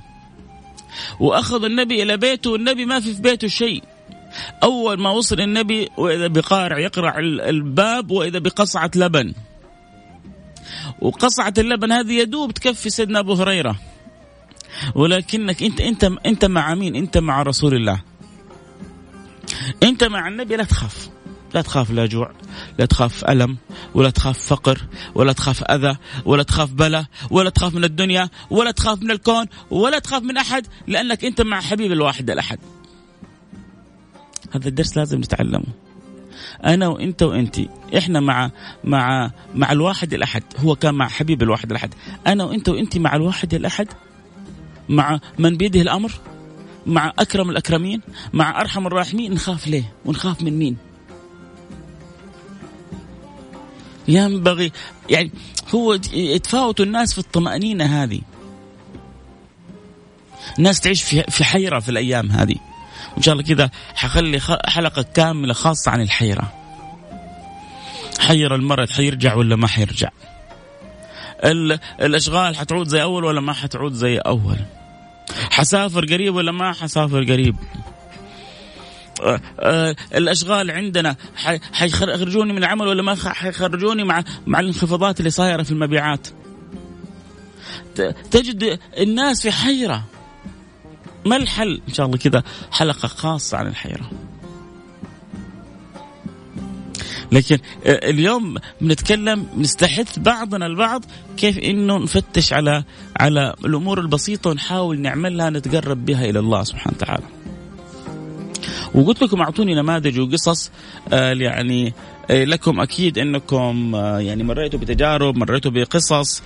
وأخذ 1.20 1.64
النبي 1.66 2.04
إلى 2.04 2.18
بيته 2.18 2.52
والنبي 2.52 2.86
ما 2.86 3.00
في 3.00 3.14
في 3.14 3.22
بيته 3.22 3.48
شيء 3.48 3.84
أول 4.64 5.00
ما 5.00 5.10
وصل 5.10 5.42
النبي 5.42 5.90
وإذا 5.98 6.28
بقارع 6.28 6.80
يقرع 6.80 7.20
الباب 7.20 8.12
وإذا 8.12 8.40
بقصعة 8.40 8.92
لبن 8.96 9.34
وقصعة 11.02 11.54
اللبن 11.58 11.92
هذه 11.92 12.14
يدوب 12.14 12.52
تكفي 12.52 12.90
سيدنا 12.90 13.20
أبو 13.20 13.34
هريرة 13.34 13.76
ولكنك 14.96 15.64
أنت 15.64 15.82
أنت 15.82 16.12
أنت 16.26 16.46
مع 16.46 16.76
مين؟ 16.76 16.96
أنت 16.96 17.18
مع 17.18 17.44
رسول 17.44 17.74
الله. 17.74 18.02
أنت 19.84 20.04
مع 20.04 20.28
النبي 20.28 20.56
لا 20.56 20.64
تخاف. 20.64 21.10
لا 21.56 21.62
تخاف 21.62 21.92
لا 21.92 22.06
جوع 22.06 22.32
لا 22.80 22.86
تخاف 22.86 23.26
ألم 23.26 23.58
ولا 23.94 24.10
تخاف 24.10 24.40
فقر 24.40 24.82
ولا 25.16 25.34
تخاف 25.34 25.64
أذى 25.64 25.98
ولا 26.26 26.44
تخاف 26.44 26.72
بلا 26.72 27.06
ولا 27.30 27.50
تخاف 27.50 27.76
من 27.76 27.84
الدنيا 27.84 28.30
ولا 28.50 28.72
تخاف 28.72 29.02
من 29.02 29.12
الكون 29.12 29.46
ولا 29.72 30.00
تخاف 30.00 30.24
من 30.24 30.38
أحد 30.38 30.68
لأنك 30.88 31.26
أنت 31.26 31.42
مع 31.42 31.62
حبيب 31.62 31.92
الواحد 31.92 32.30
الأحد. 32.30 32.60
هذا 34.52 34.68
الدرس 34.68 34.98
لازم 34.98 35.18
نتعلمه. 35.18 35.66
أنا 36.66 36.88
وأنت 36.88 37.24
وانت 37.24 37.60
إحنا 37.98 38.20
مع 38.20 38.52
مع 38.84 39.32
مع 39.56 39.72
الواحد 39.72 40.14
الأحد 40.14 40.44
هو 40.58 40.76
كان 40.76 40.96
مع 40.96 41.08
حبيب 41.08 41.44
الواحد 41.44 41.72
الأحد. 41.72 41.94
أنا 42.28 42.44
وأنت 42.44 42.70
وانت 42.70 42.98
مع 42.98 43.16
الواحد 43.16 43.54
الأحد؟ 43.54 43.88
مع 44.90 45.20
من 45.40 45.58
بيده 45.58 45.82
الأمر؟ 45.82 46.12
مع 46.86 47.14
أكرم 47.20 47.50
الأكرمين؟ 47.50 48.02
مع 48.34 48.62
أرحم 48.62 48.88
الراحمين؟ 48.88 49.34
نخاف 49.34 49.68
ليه؟ 49.68 49.94
ونخاف 50.06 50.42
من 50.42 50.60
مين؟ 50.60 50.85
ينبغي 54.08 54.72
يعني 55.10 55.32
هو 55.76 56.00
يتفاوت 56.14 56.82
الناس 56.82 57.14
في 57.14 57.20
الطمأنينة 57.20 58.04
هذه. 58.04 58.22
الناس 60.58 60.80
تعيش 60.80 61.04
في 61.04 61.44
حيرة 61.44 61.80
في 61.80 61.90
الأيام 61.90 62.32
هذه. 62.32 62.56
وإن 63.14 63.22
شاء 63.22 63.34
الله 63.34 63.46
كذا 63.46 63.70
حخلي 63.96 64.40
حلقة 64.66 65.02
كاملة 65.02 65.54
خاصة 65.54 65.92
عن 65.92 66.02
الحيرة. 66.02 66.54
حير 68.20 68.56
المرض 68.56 68.90
حيرجع 68.90 69.36
ولا 69.36 69.56
ما 69.56 69.68
حيرجع؟ 69.68 70.10
الأشغال 72.02 72.56
حتعود 72.56 72.88
زي 72.88 73.02
أول 73.02 73.24
ولا 73.24 73.42
ما 73.42 73.54
حتعود 73.54 73.94
زي 73.94 74.18
أول؟ 74.18 74.58
حسافر 75.52 76.06
قريب 76.06 76.36
ولا 76.36 76.52
ما 76.52 76.74
حسافر 76.74 77.24
قريب؟ 77.24 77.56
الأشغال 80.16 80.72
عندنا 80.72 81.16
حيخرجوني 81.74 82.54
من 82.54 82.58
العمل 82.58 82.88
ولا 82.88 83.04
ما 83.04 83.16
حيخرجوني 83.16 84.04
مع 84.04 84.24
مع 84.48 84.60
الانخفاضات 84.60 85.20
اللي 85.20 85.30
صايرة 85.30 85.64
في 85.64 85.72
المبيعات. 85.72 86.28
تجد 88.32 88.80
الناس 88.98 89.42
في 89.42 89.52
حيرة. 89.52 90.04
ما 91.26 91.36
الحل؟ 91.36 91.82
إن 91.90 91.94
شاء 91.94 92.06
الله 92.06 92.18
كذا 92.18 92.44
حلقة 92.72 93.08
خاصة 93.08 93.58
عن 93.58 93.68
الحيرة. 93.68 94.12
لكن 97.32 97.58
آه، 97.86 98.10
اليوم 98.10 98.58
بنتكلم 98.82 99.48
بنستحث 99.54 100.20
بعضنا 100.20 100.66
البعض 100.66 101.06
كيف 101.38 101.58
إنه 101.58 101.98
نفتش 101.98 102.54
على 102.54 102.84
على 103.20 103.56
الأمور 103.66 104.00
البسيطة 104.00 104.50
ونحاول 104.50 105.00
نعملها 105.00 105.50
نتقرب 105.50 106.06
بها 106.06 106.26
إلى 106.26 106.40
الله 106.40 106.64
سبحانه 106.64 106.98
وتعالى. 106.98 107.45
وقلت 108.96 109.22
لكم 109.22 109.42
أعطوني 109.42 109.76
نماذج 109.76 110.20
وقصص 110.20 110.72
آه 111.14 111.34
يعني 111.34 111.94
آه 112.32 112.44
لكم 112.44 112.80
أكيد 112.80 113.18
إنكم 113.18 113.96
آه 113.96 114.20
يعني 114.20 114.44
مريتوا 114.44 114.80
بتجارب 114.80 115.38
مريتوا 115.38 115.72
بقصص 115.72 116.44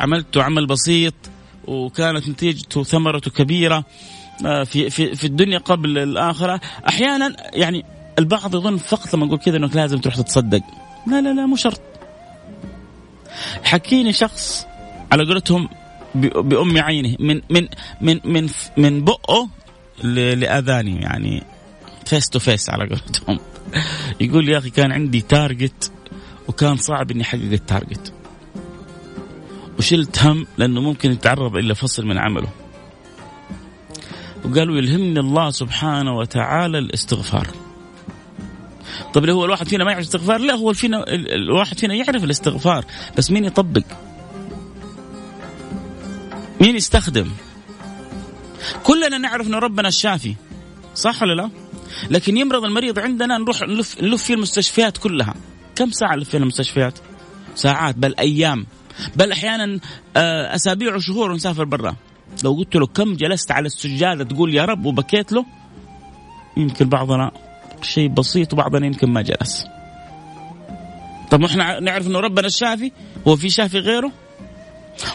عملتوا 0.00 0.42
عمل 0.42 0.66
بسيط 0.66 1.14
وكانت 1.64 2.28
نتيجته 2.28 2.84
ثمرته 2.84 3.30
كبيرة 3.30 3.84
في 4.64 4.90
في 4.90 5.14
في 5.14 5.24
الدنيا 5.24 5.58
قبل 5.58 5.98
الآخرة. 5.98 6.60
أحيانا 6.88 7.36
يعني 7.52 7.84
البعض 8.18 8.54
يظن 8.54 8.76
فقط 8.76 9.14
لما 9.14 9.26
نقول 9.26 9.38
كذا 9.38 9.56
إنك 9.56 9.76
لازم 9.76 9.98
تروح 9.98 10.16
تتصدق. 10.16 10.60
لا 11.06 11.20
لا 11.20 11.32
لا 11.32 11.46
مو 11.46 11.56
شرط. 11.56 11.80
حكيني 13.64 14.12
شخص 14.12 14.66
على 15.12 15.24
قولتهم 15.24 15.68
بأم 16.14 16.78
عينه 16.78 17.16
من 17.18 17.40
من 17.50 17.68
من 18.00 18.20
من 18.24 18.48
من 18.76 19.04
بقه 19.04 19.48
لأذاني 20.02 21.00
يعني 21.00 21.42
face 22.06 22.28
to 22.28 22.38
face 22.38 22.70
على 22.70 22.88
قولتهم. 22.88 23.38
يقول 24.20 24.48
يا 24.48 24.58
أخي 24.58 24.70
كان 24.70 24.92
عندي 24.92 25.20
target 25.20 25.92
وكان 26.48 26.76
صعب 26.76 27.10
إني 27.10 27.22
احقق 27.22 27.40
التارجت 27.52 28.12
وشلت 29.78 30.24
هم 30.24 30.46
لأنه 30.58 30.80
ممكن 30.80 31.12
يتعرض 31.12 31.56
إلى 31.56 31.74
فصل 31.74 32.06
من 32.06 32.18
عمله. 32.18 32.48
وقالوا 34.44 34.76
يلهمني 34.76 35.20
الله 35.20 35.50
سبحانه 35.50 36.16
وتعالى 36.16 36.78
الاستغفار. 36.78 37.46
طب 39.14 39.28
هو 39.28 39.44
الواحد 39.44 39.68
فينا 39.68 39.84
ما 39.84 39.90
يعرف 39.90 40.02
الاستغفار؟ 40.02 40.40
لا 40.40 40.54
هو 40.54 40.72
فينا 40.72 41.04
الواحد 41.08 41.78
فينا 41.78 41.94
يعرف 41.94 42.24
الاستغفار 42.24 42.84
بس 43.18 43.30
مين 43.30 43.44
يطبق؟ 43.44 43.84
مين 46.60 46.76
يستخدم؟ 46.76 47.30
كلنا 49.04 49.18
نعرف 49.18 49.46
ان 49.46 49.54
ربنا 49.54 49.88
الشافي. 49.88 50.34
صح 50.94 51.22
ولا 51.22 51.34
لا؟ 51.34 51.50
لكن 52.10 52.36
يمرض 52.36 52.64
المريض 52.64 52.98
عندنا 52.98 53.38
نروح 53.38 53.62
نلف 53.62 54.00
نلف 54.02 54.22
في 54.22 54.32
المستشفيات 54.32 54.98
كلها. 54.98 55.34
كم 55.76 55.90
ساعة 55.90 56.16
نلف 56.16 56.28
في 56.28 56.36
المستشفيات؟ 56.36 56.98
ساعات 57.54 57.94
بل 57.94 58.14
أيام. 58.18 58.66
بل 59.16 59.32
أحيانا 59.32 59.80
آه، 60.16 60.54
أسابيع 60.54 60.94
وشهور 60.94 61.30
ونسافر 61.30 61.64
برا. 61.64 61.96
لو 62.44 62.52
قلت 62.54 62.76
له 62.76 62.86
كم 62.86 63.14
جلست 63.14 63.52
على 63.52 63.66
السجادة 63.66 64.24
تقول 64.24 64.54
يا 64.54 64.64
رب 64.64 64.86
وبكيت 64.86 65.32
له 65.32 65.46
يمكن 66.56 66.88
بعضنا 66.88 67.30
شيء 67.82 68.08
بسيط 68.08 68.52
وبعضنا 68.52 68.86
يمكن 68.86 69.10
ما 69.10 69.22
جلس. 69.22 69.64
طب 71.30 71.44
إحنا 71.44 71.80
نعرف 71.80 72.06
إنه 72.06 72.20
ربنا 72.20 72.46
الشافي؟ 72.46 72.92
هو 73.28 73.36
في 73.36 73.48
شافي 73.48 73.78
غيره؟ 73.78 74.12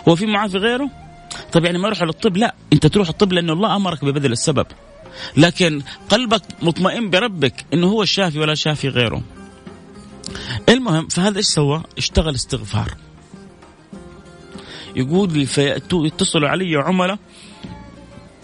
هو 0.08 0.16
في 0.16 0.26
معافي 0.26 0.58
غيره؟ 0.58 0.90
طيب 1.52 1.66
يعني 1.66 1.78
ما 1.78 1.88
أروح 1.88 2.04
للطب 2.04 2.38
لا. 2.38 2.56
انت 2.74 2.88
تروح 2.88 3.10
الطب 3.10 3.34
لأنه 3.34 3.54
الله 3.54 3.76
أمرك 3.76 4.06
ببذل 4.06 4.32
السبب. 4.32 4.66
لكن 5.38 5.82
قلبك 6.10 6.42
مطمئن 6.62 7.10
بربك 7.10 7.66
إنه 7.74 7.88
هو 7.88 8.04
الشافي 8.04 8.40
ولا 8.40 8.56
شافي 8.56 8.90
غيره. 8.90 9.22
المهم 10.70 11.08
فهذا 11.08 11.38
إيش 11.38 11.46
سوى؟ 11.46 11.84
اشتغل 11.98 12.36
استغفار. 12.36 12.98
يقول 14.96 15.34
لي 15.34 15.46
فيأتوا 15.46 16.08
يتصلوا 16.08 16.50
علي 16.50 16.76
عملاء 16.76 17.20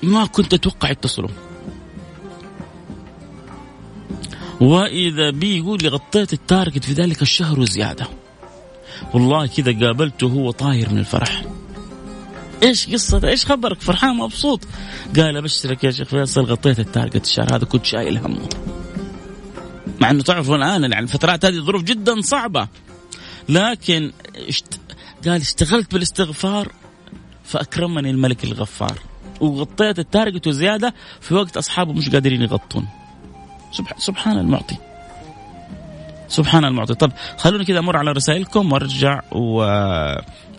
ما 0.03 0.25
كنت 0.25 0.53
أتوقع 0.53 0.89
يتصلوا. 0.91 1.29
وإذا 4.61 5.29
بي 5.29 5.57
يقول 5.57 5.79
لي 5.81 5.87
غطيت 5.87 6.33
ال 6.33 6.40
target 6.40 6.85
في 6.85 6.93
ذلك 6.93 7.21
الشهر 7.21 7.59
وزياده 7.59 8.07
والله 9.13 9.47
كذا 9.47 9.85
قابلته 9.85 10.27
هو 10.27 10.51
طاير 10.51 10.89
من 10.89 10.97
الفرح. 10.97 11.43
إيش 12.65 12.89
قصة؟ 12.89 13.27
إيش 13.27 13.45
خبرك؟ 13.45 13.81
فرحان 13.81 14.15
مبسوط. 14.15 14.67
قال 15.15 15.37
أبشرك 15.37 15.83
يا 15.83 15.91
شيخ 15.91 16.07
فيصل 16.07 16.41
غطيت 16.41 16.79
ال 16.79 16.86
target 16.86 17.25
الشهر 17.25 17.55
هذا 17.55 17.65
كنت 17.65 17.85
شايل 17.85 18.17
همه 18.17 18.49
مع 20.01 20.11
إنه 20.11 20.23
تعرفوا 20.23 20.55
الآن 20.55 20.81
يعني 20.81 20.99
الفترات 20.99 21.45
هذه 21.45 21.59
ظروف 21.59 21.83
جدا 21.83 22.21
صعبة. 22.21 22.67
لكن 23.49 24.11
اشت... 24.35 24.79
قال 25.25 25.41
اشتغلت 25.41 25.93
بالاستغفار 25.93 26.71
فأكرمني 27.43 28.09
الملك 28.09 28.43
الغفار. 28.43 28.99
وغطيت 29.41 29.99
ال 29.99 30.06
target 30.06 30.47
وزيادة 30.47 30.93
في 31.21 31.33
وقت 31.33 31.57
أصحابه 31.57 31.93
مش 31.93 32.09
قادرين 32.09 32.41
يغطون. 32.41 32.87
سبحان 33.97 34.37
المعطي. 34.37 34.75
سبحان 36.27 36.65
المعطي. 36.65 36.93
طب 36.93 37.11
خلوني 37.37 37.65
كذا 37.65 37.79
أمر 37.79 37.97
على 37.97 38.11
رسائلكم 38.11 38.71
وأرجع 38.71 39.21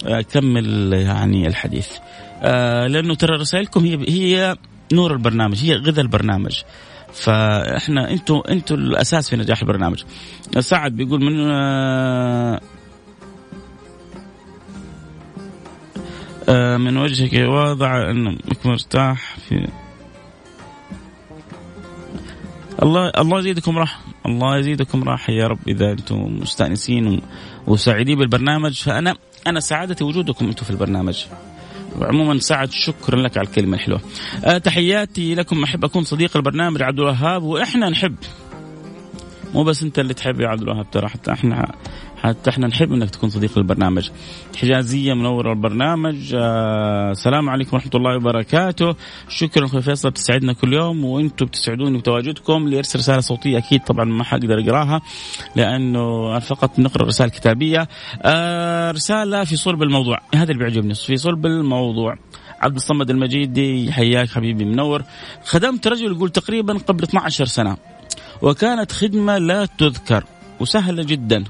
واكمل 0.05 0.93
يعني 0.93 1.47
الحديث. 1.47 1.89
آه 2.43 2.87
لأنه 2.87 3.15
ترى 3.15 3.37
رسائلكم 3.37 3.85
هي 3.85 3.99
هي 4.09 4.57
نور 4.93 5.13
البرنامج 5.13 5.65
هي 5.65 5.75
غذاء 5.75 6.05
البرنامج. 6.05 6.63
فإحنا 7.13 8.11
أنتوا 8.11 8.53
أنتوا 8.53 8.77
الأساس 8.77 9.31
في 9.31 9.37
نجاح 9.37 9.61
البرنامج. 9.63 10.05
سعد 10.59 10.93
بيقول 10.93 11.25
من 11.25 11.51
آه 11.51 12.61
آه 16.49 16.77
من 16.77 16.97
وجهك 16.97 17.49
واضح 17.49 17.91
أنك 17.91 18.67
مرتاح 18.67 19.37
في 19.49 19.69
الله 22.83 23.13
الله 23.19 23.39
يزيدكم 23.39 23.79
رحمه 23.79 24.06
الله 24.27 24.59
يزيدكم 24.59 25.05
راحة 25.05 25.33
يا 25.33 25.47
رب 25.47 25.59
إذا 25.69 25.93
أنتم 25.93 26.39
مستأنسين 26.41 27.21
وسعيدين 27.67 28.19
بالبرنامج 28.19 28.73
فانا 28.83 29.17
أنا 29.47 29.61
سعادتي 29.61 30.05
وجودكم 30.05 30.47
أنتم 30.47 30.65
في 30.65 30.71
البرنامج 30.71 31.25
عموما 32.03 32.39
سعد 32.39 32.71
شكرا 32.71 33.23
لك 33.23 33.39
على 33.39 33.47
الكلمة 33.47 33.77
الحلوة. 33.77 34.01
أه 34.45 34.59
تحياتي 34.59 35.35
لكم 35.35 35.63
أحب 35.63 35.85
أكون 35.85 36.05
صديق 36.05 36.37
البرنامج 36.37 36.83
عبد 36.83 36.99
الوهاب 36.99 37.43
وإحنا 37.43 37.89
نحب 37.89 38.15
مو 39.57 39.65
بس 39.65 39.83
انت 39.83 39.99
اللي 39.99 40.15
تحب 40.15 40.41
يا 40.41 40.49
عبد 40.49 40.63
الوهاب 40.63 40.91
ترى 40.91 41.09
حتى 41.09 41.33
إحنا 41.33 41.73
حتى 42.23 42.51
إحنا 42.51 42.67
نحب 42.67 42.93
انك 42.93 43.11
تكون 43.11 43.31
صديق 43.31 43.59
للبرنامج. 43.59 44.11
حجازية 44.57 45.15
منورة 45.15 45.53
البرنامج. 45.53 46.35
آه 46.35 47.11
السلام 47.11 47.51
عليكم 47.51 47.77
ورحمة 47.77 47.91
الله 47.95 48.17
وبركاته. 48.17 48.95
شكرا 49.29 49.67
أخوي 49.67 49.83
فيصل 49.83 50.11
بتسعدنا 50.11 50.53
كل 50.53 50.73
يوم 50.73 51.05
وأنتم 51.05 51.47
بتسعدوني 51.47 51.99
بتواجدكم. 51.99 52.65
اللي 52.65 52.77
يرسل 52.77 52.99
رسالة 52.99 53.21
صوتية 53.21 53.59
أكيد 53.59 53.81
طبعا 53.85 54.05
ما 54.05 54.25
حقدر 54.25 54.61
أقراها 54.61 55.01
لأنه 55.57 56.39
فقط 56.39 56.79
نقرأ 56.79 57.07
رسائل 57.07 57.31
كتابية. 57.31 57.89
آه 58.23 58.91
رسالة 58.91 59.45
في 59.45 59.57
صلب 59.57 59.83
الموضوع. 59.83 60.21
هذا 60.35 60.53
اللي 60.53 60.65
بيعجبني 60.65 60.95
في 60.95 61.17
صلب 61.17 61.47
الموضوع. 61.47 62.17
عبد 62.61 62.77
الصمد 62.77 63.11
المجيدي 63.11 63.93
حياك 63.93 64.29
حبيبي 64.29 64.65
منور. 64.65 65.03
خدمت 65.45 65.87
رجل 65.87 66.13
يقول 66.13 66.31
تقريبا 66.31 66.79
قبل 66.79 67.03
12 67.03 67.45
سنة. 67.45 67.77
وكانت 68.43 68.93
خدمة 68.93 69.39
لا 69.39 69.67
تذكر 69.67 70.25
وسهلة 70.61 71.03
جدا. 71.03 71.45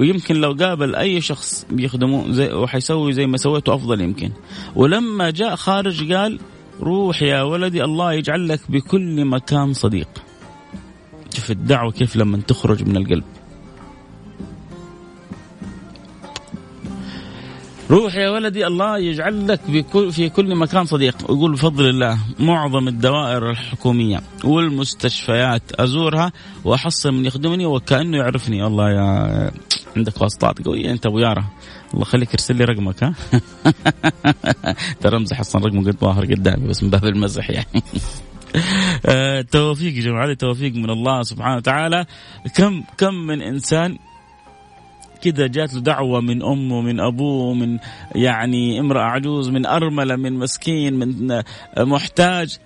ويمكن 0.00 0.36
لو 0.36 0.52
قابل 0.52 0.94
أي 0.94 1.20
شخص 1.20 1.66
بيخدمه 1.70 2.32
زي 2.32 2.52
وحيسوي 2.52 3.12
زي 3.12 3.26
ما 3.26 3.36
سويته 3.36 3.74
أفضل 3.74 4.00
يمكن. 4.00 4.30
ولما 4.76 5.30
جاء 5.30 5.56
خارج 5.56 6.12
قال 6.12 6.38
روح 6.80 7.22
يا 7.22 7.42
ولدي 7.42 7.84
الله 7.84 8.12
يجعل 8.12 8.48
لك 8.48 8.60
بكل 8.68 9.24
مكان 9.24 9.72
صديق. 9.72 10.08
شوف 11.34 11.50
الدعوة 11.50 11.92
كيف 11.92 12.16
لما 12.16 12.36
تخرج 12.36 12.88
من 12.88 12.96
القلب. 12.96 13.24
روح 17.90 18.14
يا 18.14 18.30
ولدي 18.30 18.66
الله 18.66 18.98
يجعل 18.98 19.48
لك 19.48 19.60
في 20.10 20.28
كل 20.28 20.54
مكان 20.54 20.84
صديق. 20.84 21.16
يقول 21.22 21.52
بفضل 21.52 21.88
الله 21.88 22.18
معظم 22.38 22.88
الدوائر 22.88 23.50
الحكومية 23.50 24.20
والمستشفيات 24.44 25.62
أزورها 25.72 26.32
وأحصل 26.64 27.12
من 27.12 27.24
يخدمني 27.24 27.66
وكأنه 27.66 28.16
يعرفني. 28.16 28.62
والله 28.62 28.90
يا 28.90 29.50
عندك 29.96 30.22
واسطات 30.22 30.64
قوية 30.64 30.90
أنت 30.90 31.06
أبو 31.06 31.18
يارا. 31.18 31.44
الله 31.94 32.04
خليك 32.04 32.32
ارسل 32.32 32.56
لي 32.56 32.64
رقمك 32.64 33.04
ها؟ 33.04 33.14
ترى 35.00 35.16
أمزح 35.16 35.40
أصلا 35.40 35.66
رقمه 35.66 35.80
قد 35.80 35.96
ظاهر 36.00 36.24
قدامي 36.24 36.68
بس 36.68 36.82
من 36.82 36.90
باب 36.90 37.04
المزح 37.04 37.50
يعني. 37.50 37.82
آه، 39.06 39.40
توفيق 39.40 39.96
يا 39.96 40.00
جماعة 40.00 40.34
توفيق 40.34 40.74
من 40.74 40.90
الله 40.90 41.22
سبحانه 41.22 41.56
وتعالى. 41.56 42.06
كم 42.54 42.82
كم 42.98 43.14
من 43.14 43.42
إنسان 43.42 43.98
كذا 45.22 45.46
جات 45.46 45.74
له 45.74 45.80
دعوة 45.80 46.20
من 46.20 46.42
أمه 46.42 46.80
من 46.80 47.00
أبوه 47.00 47.54
من 47.54 47.78
يعني 48.14 48.80
امرأة 48.80 49.02
عجوز 49.02 49.48
من 49.48 49.66
أرملة 49.66 50.16
من 50.16 50.32
مسكين 50.32 50.94
من 50.94 51.42
محتاج. 51.78 52.58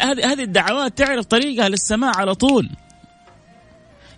هذه 0.00 0.42
الدعوات 0.42 0.98
تعرف 0.98 1.26
طريقها 1.26 1.68
للسماء 1.68 2.16
على 2.16 2.34
طول. 2.34 2.70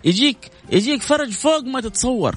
يجيك 0.05 0.51
يجيك 0.71 1.01
فرج 1.01 1.29
فوق 1.29 1.63
ما 1.63 1.81
تتصور. 1.81 2.35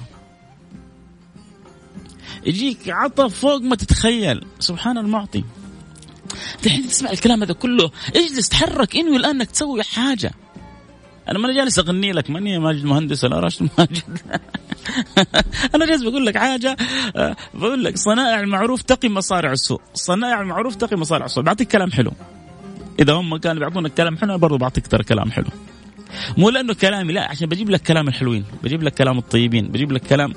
يجيك 2.46 2.88
عطف 2.88 3.40
فوق 3.40 3.60
ما 3.60 3.76
تتخيل. 3.76 4.44
سبحان 4.60 4.98
المعطي. 4.98 5.44
الحين 6.64 6.88
تسمع 6.88 7.10
الكلام 7.10 7.42
هذا 7.42 7.52
كله 7.52 7.90
اجلس 8.16 8.48
تحرك 8.48 8.96
إنوي 8.96 9.16
الآن 9.16 9.34
إنك 9.34 9.50
تسوي 9.50 9.82
حاجة. 9.82 10.32
أنا 11.30 11.38
ماني 11.38 11.54
جالس 11.54 11.78
أغني 11.78 12.12
لك 12.12 12.30
ماني 12.30 12.58
ماجد 12.58 12.84
مهندس؟ 12.84 13.24
ولا 13.24 13.40
راشد 13.40 13.68
ماجد. 13.78 14.18
أنا 15.74 15.86
جالس 15.86 16.02
بقول 16.02 16.26
لك 16.26 16.38
حاجة 16.38 16.76
آه، 17.16 17.36
بقول 17.54 17.84
لك 17.84 17.96
صنائع 17.96 18.40
المعروف 18.40 18.82
تقي 18.82 19.08
مصارع 19.08 19.52
السوء. 19.52 19.80
صنائع 19.94 20.40
المعروف 20.40 20.74
تقي 20.74 20.96
مصارع 20.96 21.26
السوء. 21.26 21.44
بعطيك 21.44 21.68
كلام 21.68 21.90
حلو. 21.90 22.12
إذا 23.00 23.12
هم 23.12 23.36
كانوا 23.36 23.58
بيعطونك 23.58 23.94
كلام 23.94 24.16
حلو 24.16 24.38
برضه 24.38 24.58
بعطيك 24.58 24.86
ترى 24.86 25.04
كلام 25.04 25.30
حلو. 25.30 25.46
مو 26.36 26.50
لأنه 26.50 26.74
كلامي 26.74 27.12
لا 27.12 27.30
عشان 27.30 27.48
بجيب 27.48 27.70
لك 27.70 27.82
كلام 27.82 28.08
الحلوين 28.08 28.44
بجيب 28.62 28.82
لك 28.82 28.94
كلام 28.94 29.18
الطيبين 29.18 29.68
بجيب 29.68 29.92
لك 29.92 30.02
كلام 30.02 30.32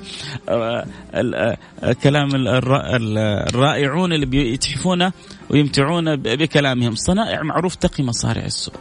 آه 0.48 0.86
آه 1.14 1.56
كلام 2.02 2.28
الرائعون 2.34 4.12
اللي 4.12 4.26
بيتحفون 4.26 5.10
ويمتعون 5.50 6.16
بكلامهم. 6.16 6.94
صنائع 6.94 7.42
معروف 7.42 7.74
تقي 7.74 8.04
مصارع 8.04 8.44
السوء. 8.44 8.74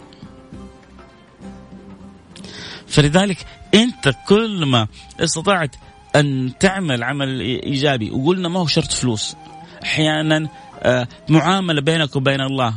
فلذلك 2.91 3.45
انت 3.73 4.13
كل 4.27 4.65
ما 4.65 4.87
استطعت 5.19 5.75
أن 6.15 6.51
تعمل 6.59 7.03
عمل 7.03 7.39
إيجابي 7.39 8.11
وقلنا 8.11 8.49
ما 8.49 8.59
هو 8.59 8.67
شرط 8.67 8.91
فلوس. 8.91 9.35
أحيانا 9.83 10.49
آه، 10.83 11.07
معاملة 11.29 11.81
بينك 11.81 12.15
وبين 12.15 12.41
الله. 12.41 12.73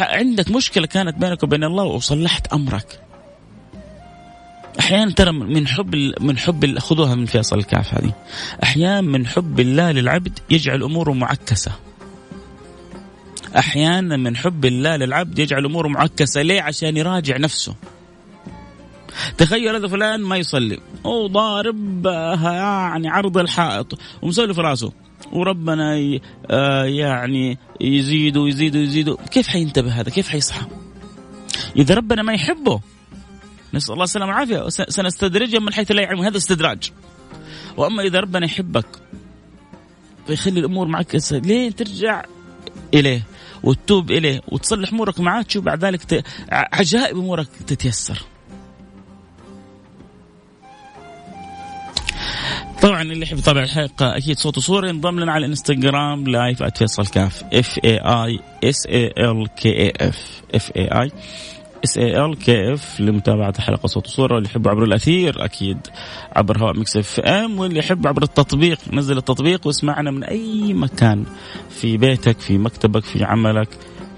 عندك 0.00 0.50
مشكلة 0.50 0.86
كانت 0.86 1.18
بينك 1.18 1.42
وبين 1.42 1.64
الله 1.64 1.84
وصلحت 1.84 2.52
أمرك. 2.52 3.00
أحيانا 4.80 5.12
ترى 5.12 5.32
من 5.32 5.68
حب 5.68 5.94
من 6.20 6.38
حب 6.38 6.78
خذوها 6.78 7.14
من 7.14 7.26
فيصل 7.26 7.58
الكاف 7.58 7.94
هذه. 7.94 8.12
أحيانا 8.62 9.00
من 9.00 9.26
حب 9.26 9.60
الله 9.60 9.92
للعبد 9.92 10.38
يجعل 10.50 10.82
أموره 10.82 11.12
معكسة. 11.12 11.72
أحيانا 13.58 14.16
من 14.16 14.36
حب 14.36 14.64
الله 14.64 14.96
للعبد 14.96 15.38
يجعل 15.38 15.64
أموره 15.64 15.88
معكسة. 15.88 16.42
ليه؟ 16.42 16.62
عشان 16.62 16.96
يراجع 16.96 17.36
نفسه. 17.36 17.74
تخيل 19.38 19.76
هذا 19.76 19.88
فلان 19.88 20.20
ما 20.20 20.36
يصلي. 20.36 20.78
وضارب 21.04 22.06
يعني 22.44 23.08
عرض 23.08 23.38
الحائط. 23.38 23.98
ومسوي 24.22 24.54
في 24.54 24.60
راسه. 24.60 24.92
وربنا 25.32 26.18
آه، 26.50 26.84
يعني 26.84 27.58
يزيد 27.80 28.36
ويزيد 28.36 28.76
ويزيد. 28.76 29.14
كيف 29.14 29.48
حينتبه 29.48 30.00
هذا؟ 30.00 30.10
كيف 30.10 30.28
حيصحى؟ 30.28 30.66
إذا 31.76 31.94
ربنا 31.94 32.22
ما 32.22 32.32
يحبه 32.32 32.80
نسأل 33.74 33.92
الله 33.92 34.04
السلامة 34.04 34.32
والعافية. 34.32 34.68
سنستدرجهم 34.68 35.64
من 35.64 35.72
حيث 35.72 35.90
لا 35.90 36.02
يعلمون 36.02 36.26
هذا 36.26 36.36
استدراج. 36.36 36.92
وأما 37.76 38.02
إذا 38.02 38.20
ربنا 38.20 38.46
يحبك 38.46 38.86
ويخلي 40.28 40.60
الأمور 40.60 40.88
معك 40.88 41.16
ليه 41.32 41.70
ترجع 41.70 42.24
إليه 42.94 43.22
وتتوب 43.62 44.10
إليه 44.10 44.40
وتصلح 44.48 44.92
أمورك 44.92 45.20
معاه 45.20 45.42
تشوف 45.42 45.64
بعد 45.64 45.84
ذلك 45.84 46.24
عجائب 46.50 47.16
أمورك 47.16 47.48
تتيسر. 47.66 48.22
طبعا 52.86 53.02
اللي 53.02 53.22
يحب 53.22 53.38
يتابع 53.38 53.62
الحلقة 53.62 54.16
أكيد 54.16 54.38
صوت 54.38 54.58
وصوره 54.58 54.88
ينضم 54.88 55.20
لنا 55.20 55.32
على 55.32 55.46
الانستغرام 55.46 56.26
live 56.26 56.62
@فيصل 56.62 57.06
كاف. 57.06 57.44
F 57.52 57.78
A 57.84 57.98
I 57.98 58.40
S 58.64 58.86
A 58.86 59.06
L 59.18 59.48
K 59.56 59.68
A 59.68 59.92
F 60.00 60.42
F 60.54 60.72
A 60.76 60.84
I 61.02 61.10
S 61.84 61.98
A 61.98 62.24
L 62.24 62.38
K 62.38 62.72
F 62.72 63.00
لمتابعة 63.00 63.54
الحلقة 63.58 63.86
صوت 63.86 64.06
وصوره 64.06 64.34
واللي 64.34 64.48
يحب 64.48 64.68
عبر 64.68 64.84
الأثير 64.84 65.44
أكيد 65.44 65.78
عبر 66.36 66.58
هواء 66.58 66.78
Mix 66.78 66.96
FM 66.96 67.58
واللي 67.58 67.78
يحب 67.78 68.06
عبر 68.06 68.22
التطبيق 68.22 68.78
نزل 68.92 69.18
التطبيق 69.18 69.66
واسمعنا 69.66 70.10
من 70.10 70.24
أي 70.24 70.74
مكان 70.74 71.24
في 71.70 71.96
بيتك 71.96 72.40
في 72.40 72.58
مكتبك 72.58 73.04
في 73.04 73.24
عملك. 73.24 73.68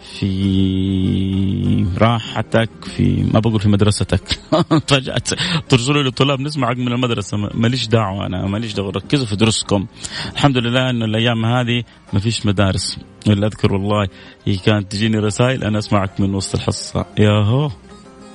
في 0.09 1.87
راحتك 1.99 2.71
في 2.97 3.25
ما 3.35 3.41
بقول 3.41 3.61
في 3.61 3.69
مدرستك. 3.69 4.39
فجأة 4.89 5.23
ترسلوا 5.69 6.03
لي 6.03 6.09
الطلاب 6.09 6.41
نسمعك 6.41 6.77
من 6.77 6.93
المدرسة 6.93 7.37
ماليش 7.37 7.87
دعوة 7.87 8.27
أنا 8.27 8.47
ماليش 8.47 8.73
دعوة 8.73 8.91
ركزوا 8.91 9.27
في 9.27 9.37
دروسكم. 9.37 9.87
الحمد 10.33 10.59
لله 10.59 10.91
أنه 10.91 11.05
الأيام 11.05 11.45
هذه 11.45 11.85
ما 12.13 12.21
فيش 12.21 12.47
مدارس. 12.47 12.99
ولا 13.27 13.47
أذكر 13.47 13.73
والله 13.73 14.09
كانت 14.65 14.93
تجيني 14.93 15.19
رسائل 15.19 15.65
أنا 15.65 15.79
أسمعك 15.79 16.21
من 16.21 16.35
وسط 16.35 16.55
الحصة. 16.55 17.07
يا 17.19 17.31
هو 17.31 17.71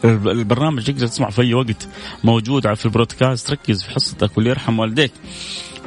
البرنامج 0.05 0.83
تقدر 0.83 1.07
تسمع 1.07 1.29
في 1.29 1.41
أي 1.41 1.53
وقت 1.53 1.87
موجود 2.23 2.73
في 2.73 2.85
البرودكاست. 2.85 3.51
ركز 3.51 3.83
في 3.83 3.91
حصتك 3.91 4.37
واللي 4.37 4.49
يرحم 4.49 4.79
والديك. 4.79 5.11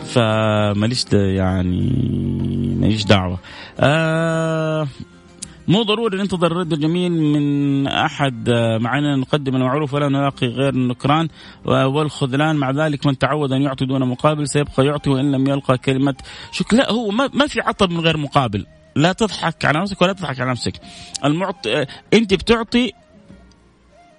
فماليش 0.07 1.05
يعني 1.13 1.81
ماليش 2.81 3.05
دعوة. 3.05 3.39
آه 3.81 4.89
مو 5.69 5.83
ضروري 5.83 6.19
ننتظر 6.19 6.47
الرد 6.47 6.73
الجميل 6.73 7.13
من 7.13 7.87
أحد 7.87 8.49
آه، 8.49 8.79
معنا 8.79 9.17
نقدم 9.17 9.57
المعروف 9.57 9.95
ولا 9.95 10.09
نلاقي 10.09 10.47
غير 10.47 10.69
النكران 10.69 11.29
والخذلان. 11.65 12.57
مع 12.57 12.71
ذلك 12.71 13.07
من 13.07 13.19
تعود 13.19 13.53
أن 13.53 13.63
يعطي 13.63 13.87
دون 13.87 14.09
مقابل 14.09 14.49
سيبقى 14.49 14.87
يعطي 14.87 15.11
وإن 15.11 15.33
لم 15.33 15.49
يلقى 15.49 15.79
كلمة. 15.79 16.15
شكر 16.53 16.77
لا 16.77 16.93
هو 16.93 17.11
ما, 17.11 17.47
في 17.47 17.61
عطب 17.61 17.91
من 17.91 18.01
غير 18.01 18.17
مقابل. 18.17 18.67
لا 18.97 19.13
تضحك 19.13 19.65
على 19.65 19.81
نفسك 19.81 20.03
ولا 20.03 20.13
تضحك 20.13 20.41
على 20.41 20.51
نفسك. 20.51 20.73
المعطي 21.25 21.77
آه، 21.77 21.87
أنت 22.15 22.35
بتعطي 22.35 22.93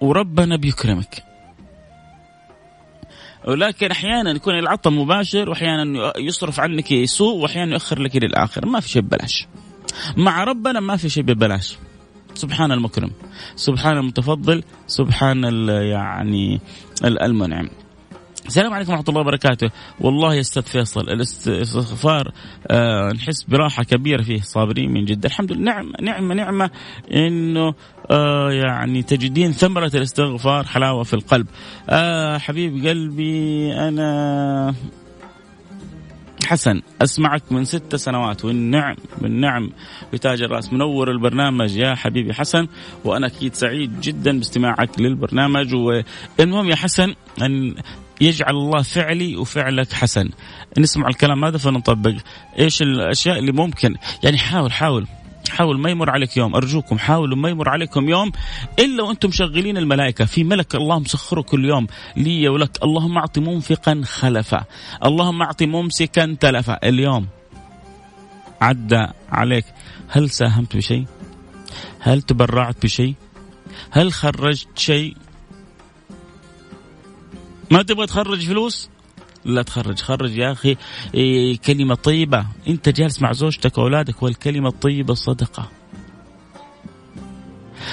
وربنا 0.00 0.56
بيكرمك. 0.56 1.24
ولكن 3.46 3.90
أحيانا 3.90 4.30
يكون 4.30 4.58
العطاء 4.58 4.92
مباشر 4.92 5.50
وأحيانا 5.50 6.12
يصرف 6.18 6.60
عنك 6.60 6.92
يسوء 6.92 7.34
وأحيانا 7.34 7.72
يؤخر 7.72 8.02
لك 8.02 8.16
للاخر 8.16 8.66
ما 8.66 8.80
في 8.80 8.88
شيء 8.88 9.02
ببلاش. 9.02 9.46
مع 10.16 10.44
ربنا 10.44 10.80
ما 10.80 10.96
في 10.96 11.08
شيء 11.08 11.22
ببلاش. 11.22 11.78
سبحان 12.34 12.72
المكرم. 12.72 13.10
سبحان 13.56 13.96
المتفضل. 13.96 14.62
سبحان 14.86 15.44
يعني 15.68 16.60
المنعم. 17.04 17.68
السلام 18.46 18.72
عليكم 18.72 18.90
ورحمة 18.90 19.04
الله 19.08 19.20
وبركاته. 19.20 19.70
والله 20.00 20.34
يا 20.34 20.40
أستاذ 20.40 20.62
فيصل 20.62 21.00
الاستغفار 21.00 22.32
آه 22.70 23.12
نحس 23.12 23.42
براحة 23.42 23.82
كبيرة 23.84 24.22
فيه. 24.22 24.40
صابرين 24.40 24.92
من 24.92 25.04
جد. 25.04 25.24
الحمد 25.24 25.52
لله. 25.52 25.64
نعمة 25.64 25.92
نعمة 26.00 26.34
نعمة 26.34 26.70
إنه 27.12 27.74
آه 28.10 28.52
يعني 28.52 29.02
تجدين 29.02 29.52
ثمرة 29.52 29.90
الاستغفار 29.94 30.66
حلاوة 30.66 31.02
في 31.02 31.14
القلب. 31.14 31.46
آه 31.88 32.38
حبيب 32.38 32.86
قلبي 32.86 33.72
أنا 33.72 34.74
حسن 36.48 36.82
أسمعك 37.02 37.42
من 37.50 37.64
ست 37.64 37.96
سنوات 37.96 38.44
والنعم 38.44 38.96
بالنعم 39.20 39.70
بتاج 40.12 40.42
الرأس. 40.42 40.72
منور 40.72 41.10
البرنامج 41.10 41.76
يا 41.76 41.94
حبيبي 41.94 42.34
حسن 42.34 42.68
وأنا 43.04 43.26
أكيد 43.26 43.54
سعيد 43.54 44.00
جدا 44.00 44.38
باستماعك 44.38 45.00
للبرنامج. 45.00 45.74
والمهم 45.74 46.70
يا 46.70 46.76
حسن 46.76 47.14
أن 47.42 47.74
يجعل 48.20 48.54
الله 48.56 48.82
فعلي 48.82 49.36
وفعلك 49.36 49.92
حسن. 49.92 50.30
نسمع 50.78 51.08
الكلام 51.08 51.44
هذا 51.44 51.58
فنطبق 51.58 52.14
إيش 52.58 52.82
الأشياء 52.82 53.38
اللي 53.38 53.52
ممكن. 53.52 53.94
يعني 54.24 54.38
حاول 54.38 54.72
حاول. 54.72 55.06
حاول 55.50 55.78
ما 55.78 55.90
يمر 55.90 56.10
عليك 56.10 56.36
يوم 56.36 56.54
أرجوكم 56.54 56.98
حاولوا 56.98 57.36
ما 57.36 57.48
يمر 57.48 57.68
عليكم 57.68 58.08
يوم 58.08 58.32
إلا 58.78 59.02
وأنتم 59.02 59.30
شغلين 59.30 59.76
الملائكة. 59.76 60.24
في 60.24 60.44
ملك 60.44 60.74
الله 60.74 60.98
مسخره 60.98 61.40
كل 61.40 61.64
يوم 61.64 61.86
لي 62.16 62.48
ولك. 62.48 62.82
اللهم 62.82 63.18
أعط 63.18 63.38
منفقا 63.38 64.02
خلفا 64.04 64.64
اللهم 65.04 65.42
أعط 65.42 65.62
ممسكا 65.62 66.36
تلفا 66.40 66.88
اليوم 66.88 67.26
عدى 68.60 69.06
عليك. 69.32 69.64
هل 70.08 70.30
ساهمت 70.30 70.76
بشيء؟ 70.76 71.06
هل 72.00 72.22
تبرعت 72.22 72.82
بشيء؟ 72.82 73.14
هل 73.90 74.12
خرجت 74.12 74.78
شيء؟ 74.78 75.16
ما 77.70 77.82
تبغى 77.82 78.06
تخرج 78.06 78.46
فلوس؟ 78.46 78.90
لا 79.44 79.62
تخرج. 79.62 80.00
خرج 80.00 80.36
يا 80.36 80.52
أخي 80.52 80.76
إيه، 81.14 81.58
كلمة 81.58 81.94
طيبة. 81.94 82.46
أنت 82.68 82.88
جالس 82.88 83.22
مع 83.22 83.32
زوجتك 83.32 83.78
وأولادك 83.78 84.22
والكلمة 84.22 84.68
الطيبة 84.68 85.14
صدقه 85.14 85.68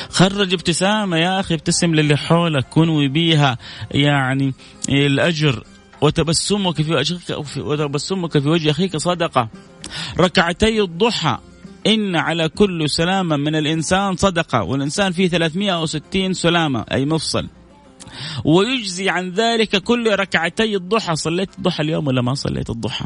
خرج 0.10 0.53
ابتسامة 0.53 1.17
يا 1.17 1.39
أخي 1.39 1.53
ابتسم 1.53 1.95
للي 1.95 2.17
حولك 2.17 2.65
كن 2.69 3.08
بيها 3.08 3.58
يعني 3.91 4.53
الأجر. 4.89 5.63
وتبسمك 6.01 6.81
في 6.81 6.93
وجهك 6.93 7.45
وتبسمك 7.58 8.38
في 8.38 8.49
وجه 8.49 8.71
أخيك 8.71 8.97
صدقة. 8.97 9.49
ركعتي 10.19 10.81
الضحى. 10.81 11.38
إن 11.88 12.15
على 12.15 12.49
كل 12.49 12.89
سلامة 12.89 13.38
من 13.38 13.55
الإنسان 13.55 14.15
صدقة. 14.15 14.63
والإنسان 14.63 15.12
فيه 15.12 15.27
360 15.27 16.34
سلامة 16.34 16.86
أي 16.91 17.05
مفصل. 17.05 17.47
ويجزي 18.45 19.10
عن 19.10 19.30
ذلك 19.30 19.84
كل 19.84 20.15
ركعتي 20.19 20.75
الضحى. 20.75 21.15
صليت 21.15 21.49
الضحى 21.58 21.84
اليوم 21.84 22.08
ولا 22.08 22.21
ما 22.21 22.34
صليت 22.34 22.69
الضحى؟ 22.69 23.06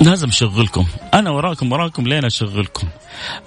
لازم 0.00 0.28
أشغلكم. 0.28 0.86
أنا 1.14 1.30
وراكم 1.30 1.72
وراكم 1.72 2.08
لين 2.08 2.24
أشغلكم. 2.24 2.88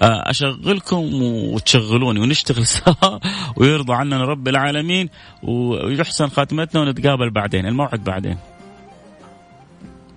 آه، 0.02 0.30
أشغلكم 0.30 1.22
وتشغلوني 1.22 2.20
ونشتغل 2.20 2.66
سوا 2.76 3.18
ويرضى 3.56 3.94
عننا 3.94 4.24
رب 4.24 4.48
العالمين 4.48 5.08
ويحسن 5.42 6.28
خاتمتنا 6.28 6.80
ونتقابل 6.80 7.30
بعدين. 7.30 7.66
الموعد 7.66 8.04
بعدين. 8.04 8.36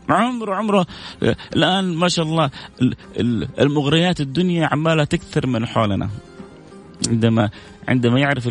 عمره 0.09 0.55
عمره 0.55 0.85
الآن 1.55 1.95
ما 1.95 2.07
شاء 2.07 2.25
الله 2.25 2.49
المغريات 3.59 4.21
الدنيا 4.21 4.67
عمالة 4.71 5.03
تكثر 5.03 5.47
من 5.47 5.65
حولنا. 5.65 6.09
عندما 7.07 7.49
عندما 7.87 8.19
يعرف 8.19 8.49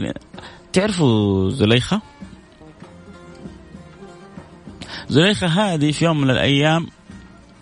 تعرفوا 0.73 1.51
زليخة؟ 1.51 2.01
زليخة 5.09 5.47
هذه 5.47 5.93
في 5.93 6.05
يوم 6.05 6.21
من 6.21 6.31
الأيام 6.31 6.87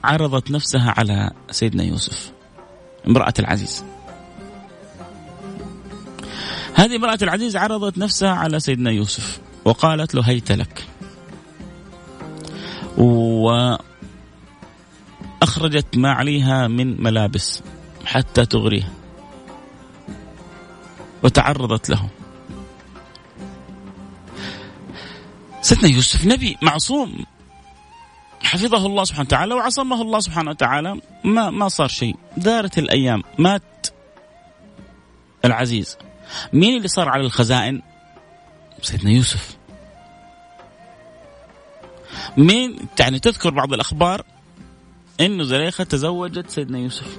عرضت 0.05 0.51
نفسها 0.51 0.95
على 0.99 1.31
سيدنا 1.51 1.83
يوسف 1.83 2.33
امرأة 3.07 3.35
العزيز. 3.39 3.85
هذه 6.75 6.97
امرأة 6.97 7.19
العزيز 7.23 7.57
عرضت 7.57 7.99
نفسها 7.99 8.31
على 8.31 8.61
سيدنا 8.61 8.91
يوسف 8.91 9.41
وقالت 9.65 10.15
له 10.15 10.23
هيت 10.23 10.53
لك. 10.53 10.87
وأخرجت 13.01 13.87
ما 15.97 16.13
عليها 16.13 16.69
من 16.69 17.03
ملابس 17.03 17.63
حتى 18.05 18.47
تغريه. 18.47 18.93
وتعرضت 21.23 21.91
له. 21.91 22.09
سيدنا 25.63 25.89
يوسف 25.89 26.27
نبي 26.27 26.57
معصوم. 26.63 27.25
حفظه 28.43 28.87
الله 28.87 29.05
سبحانه 29.05 29.27
وتعالى 29.27 29.55
وعصمه 29.55 30.03
الله 30.03 30.21
سبحانه 30.21 30.51
وتعالى. 30.51 31.01
ما 31.25 31.51
ما 31.51 31.69
صار 31.69 31.89
شيء. 31.89 32.17
دارت 32.37 32.79
الأيام. 32.79 33.23
مات 33.39 33.87
العزيز. 35.45 35.97
مين 36.53 36.77
اللي 36.77 36.89
صار 36.89 37.09
على 37.09 37.23
الخزائن؟ 37.23 37.83
سيدنا 38.83 39.11
يوسف. 39.11 39.57
مين 42.37 42.77
يعني 43.01 43.19
تذكر 43.19 43.51
بعض 43.51 43.73
الأخبار 43.73 44.23
انه 45.21 45.45
زليخة 45.45 45.85
تزوجت 45.85 46.51
سيدنا 46.51 46.79
يوسف. 46.79 47.19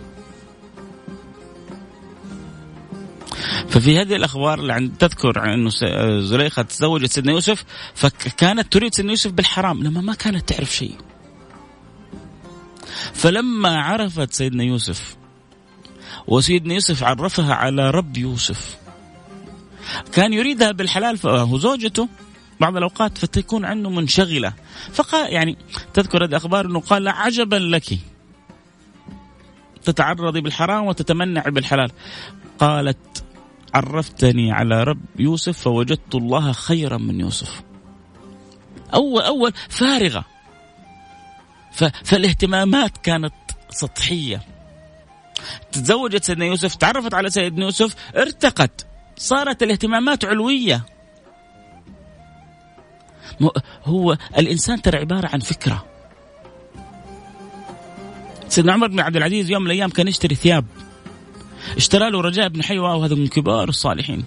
ففي 3.69 4.01
هذه 4.01 4.15
الأخبار 4.15 4.59
اللي 4.59 4.73
عند 4.73 4.97
تذكر 4.99 5.53
إنه 5.53 5.69
زليخة 6.21 6.61
تزوجت 6.61 7.11
سيدنا 7.11 7.31
يوسف 7.31 7.65
فكانت 7.95 8.73
تريد 8.73 8.93
سيدنا 8.95 9.11
يوسف 9.11 9.31
بالحرام 9.31 9.83
لما 9.83 10.01
ما 10.01 10.13
كانت 10.13 10.49
تعرف 10.49 10.75
شيء. 10.75 10.95
فلما 13.13 13.81
عرفت 13.81 14.33
سيدنا 14.33 14.63
يوسف 14.63 15.15
وسيدنا 16.27 16.73
يوسف 16.73 17.03
عرفها 17.03 17.53
على 17.53 17.91
رب 17.91 18.17
يوسف 18.17 18.77
كان 20.13 20.33
يريدها 20.33 20.71
بالحلال 20.71 21.17
فهو 21.17 21.57
زوجته 21.57 22.07
بعض 22.61 22.77
الأوقات 22.77 23.17
فتكون 23.17 23.65
عنده 23.65 23.89
منشغلة. 23.89 24.53
فقال 24.93 25.33
يعني 25.33 25.57
تذكر 25.93 26.23
هذه 26.23 26.29
الأخبار 26.29 26.65
إنه 26.65 26.79
قال 26.79 27.07
عجبا 27.07 27.55
لك. 27.55 27.99
تتعرضي 29.83 30.41
بالحرام 30.41 30.85
وتتمنعي 30.85 31.51
بالحلال. 31.51 31.91
قالت 32.59 33.23
عرفتني 33.73 34.51
على 34.51 34.83
رب 34.83 35.01
يوسف 35.19 35.57
فوجدت 35.57 36.15
الله 36.15 36.51
خيرا 36.51 36.97
من 36.97 37.19
يوسف. 37.19 37.61
اول 38.93 39.21
أول 39.21 39.53
فارغة. 39.69 40.25
فالاهتمامات 42.03 42.97
كانت 42.97 43.33
سطحية. 43.69 44.41
تزوجت 45.71 46.23
سيدنا 46.23 46.45
يوسف 46.45 46.75
تعرفت 46.75 47.13
على 47.13 47.29
سيدنا 47.29 47.65
يوسف 47.65 47.95
ارتقت. 48.15 48.87
صارت 49.17 49.63
الاهتمامات 49.63 50.25
علوية. 50.25 50.85
هو 53.83 54.17
الإنسان 54.37 54.81
ترى 54.81 54.97
عبارة 54.97 55.27
عن 55.33 55.39
فكرة. 55.39 55.85
سيدنا 58.47 58.73
عمر 58.73 58.87
بن 58.87 58.99
عبد 58.99 59.15
العزيز 59.15 59.51
يوم 59.51 59.61
من 59.61 59.71
الأيام 59.71 59.89
كان 59.89 60.07
يشتري 60.07 60.35
ثياب. 60.35 60.65
اشترى 61.77 62.09
له 62.09 62.21
رجاء 62.21 62.47
بن 62.47 62.63
حيوة 62.63 62.95
وهذا 62.95 63.15
من 63.15 63.27
كبار 63.27 63.69
الصالحين. 63.69 64.23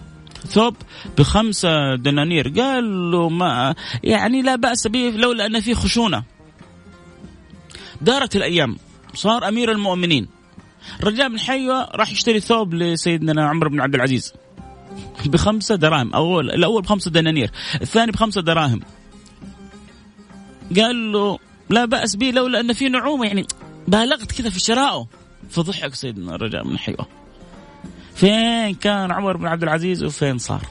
ثوب 0.47 0.77
بخمسة 1.19 1.95
دنانير. 1.97 2.49
قال 2.49 3.11
له 3.11 3.29
ما 3.29 3.75
يعني 4.03 4.43
لا 4.43 4.57
بأس 4.57 4.87
به 4.87 5.13
لولا 5.17 5.47
أن 5.47 5.61
فيه 5.61 5.75
خشونة. 5.75 6.23
دارت 8.01 8.37
الأيام. 8.37 8.77
صار 9.15 9.49
أمير 9.49 9.73
المؤمنين. 9.73 10.29
رجاء 11.03 11.29
بن 11.29 11.39
حيوة 11.39 11.85
راح 11.95 12.13
يشتري 12.13 12.41
ثوب 12.41 12.75
لسيدنا 12.75 13.49
عمر 13.49 13.69
بن 13.69 13.81
عبد 13.81 13.95
العزيز. 13.95 14.33
بخمسة 15.27 15.75
دراهم. 15.75 16.15
أول 16.15 16.51
الأول 16.51 16.83
بخمسة 16.83 17.11
دنانير. 17.11 17.51
الثاني 17.83 18.13
بخمسة 18.13 18.41
دراهم. 18.41 18.81
قال 20.77 21.13
له 21.13 21.39
لا 21.71 21.85
بأس 21.85 22.17
به 22.17 22.31
لولا 22.31 22.61
أن 22.61 22.73
في 22.73 22.89
نعومة. 22.89 23.27
يعني 23.27 23.47
بالغت 23.89 24.33
كذا 24.33 24.51
في 24.51 24.61
شرائه 24.61 25.07
فضحك 25.51 25.95
سيدنا 25.95 26.35
الرجاء 26.35 26.65
من 26.65 26.79
حيوة. 26.79 27.07
فين 28.15 28.75
كان 28.75 29.13
عمر 29.13 29.37
بن 29.37 29.47
عبد 29.47 29.63
العزيز 29.63 30.05
وفين 30.05 30.39
صار؟ 30.39 30.63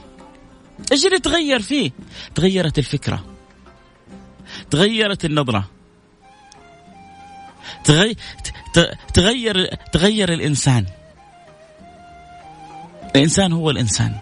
إيش 0.92 1.06
اللي 1.06 1.18
تغير 1.18 1.62
فيه؟ 1.62 1.90
تغيرت 2.34 2.78
الفكرة. 2.78 3.24
تغيرت 4.70 5.24
النظرة. 5.24 5.70
تغير 7.84 8.16
تغير 9.14 9.74
تغير 9.92 10.32
الإنسان. 10.32 10.86
الإنسان 13.16 13.52
هو 13.52 13.70
الإنسان. 13.70 14.14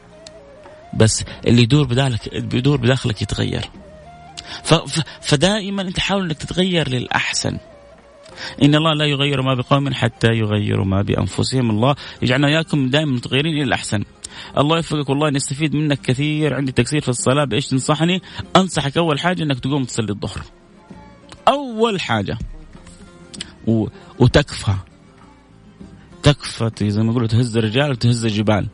بس 0.95 1.25
اللي 1.47 1.63
يدور 1.63 1.87
بداخلك 1.87 2.37
بيدور 2.37 2.77
بداخلك 2.77 3.23
يتغير. 3.23 3.71
فدائما 5.21 5.83
أنت 5.83 5.99
حاول 5.99 6.25
إنك 6.25 6.37
تتغير 6.37 6.89
للأحسن. 6.89 7.59
إن 8.63 8.75
الله 8.75 8.93
لا 8.93 9.05
يغير 9.05 9.43
ما 9.43 9.55
بقوم 9.55 9.95
حتى 9.95 10.27
يغيروا 10.27 10.85
ما 10.85 11.03
بأنفسهم. 11.03 11.71
الله 11.71 11.95
يجعلنا 12.23 12.49
إياكم 12.49 12.91
دائما 12.91 13.13
متغيرين 13.13 13.55
إلى 13.55 13.63
الأحسن. 13.63 14.05
الله 14.59 14.77
يوفقك 14.77 15.09
والله 15.09 15.31
نستفيد 15.31 15.75
منك 15.75 16.01
كثير. 16.01 16.55
عندي 16.55 16.73
تقصير 16.73 17.01
في 17.01 17.09
الصلاة 17.09 17.45
بإيش 17.45 17.67
تنصحني؟ 17.67 18.23
أنصحك 18.57 18.97
أول 18.97 19.21
حاجة 19.21 19.43
أنك 19.43 19.61
تقوم 19.61 19.85
تصلي 19.85 20.13
الظهر. 20.13 20.43
أول 21.49 22.01
حاجة. 22.01 22.39
و... 23.67 23.87
وتكفى. 24.19 24.75
تكفى 26.23 26.71
زي 26.91 27.03
ما 27.03 27.11
يقولوا 27.11 27.29
تهز 27.29 27.57
الرجال 27.57 27.91
وتهز 27.91 28.25
الجبال. 28.25 28.69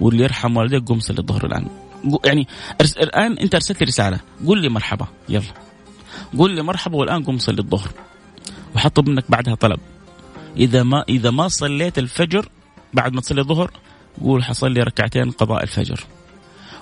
واللي 0.00 0.22
يرحم 0.22 0.56
والديك 0.56 0.84
قوم 0.84 1.00
صلي 1.00 1.18
الظهر 1.18 1.46
الآن. 1.46 1.81
يعني 2.24 2.48
الآن 2.82 3.38
أنت 3.38 3.54
أرسلت 3.54 3.80
لي 3.80 3.86
رسالة. 3.86 4.20
قول 4.46 4.62
لي 4.62 4.68
مرحبا. 4.68 5.06
يلا. 5.28 5.52
قول 6.38 6.50
لي 6.50 6.62
مرحبا 6.62 6.96
والآن 6.96 7.24
قوم 7.24 7.38
صلي 7.38 7.58
الظهر. 7.58 7.90
وحطب 8.74 9.08
منك 9.08 9.30
بعدها 9.30 9.54
طلب. 9.54 9.80
إذا 10.56 10.82
ما 10.82 11.04
إذا 11.08 11.30
ما 11.30 11.48
صليت 11.48 11.98
الفجر 11.98 12.48
بعد 12.94 13.12
ما 13.12 13.20
تصلي 13.20 13.40
الظهر 13.40 13.70
قول 14.22 14.44
حصلي 14.44 14.82
ركعتين 14.82 15.30
قضاء 15.30 15.62
الفجر. 15.62 16.04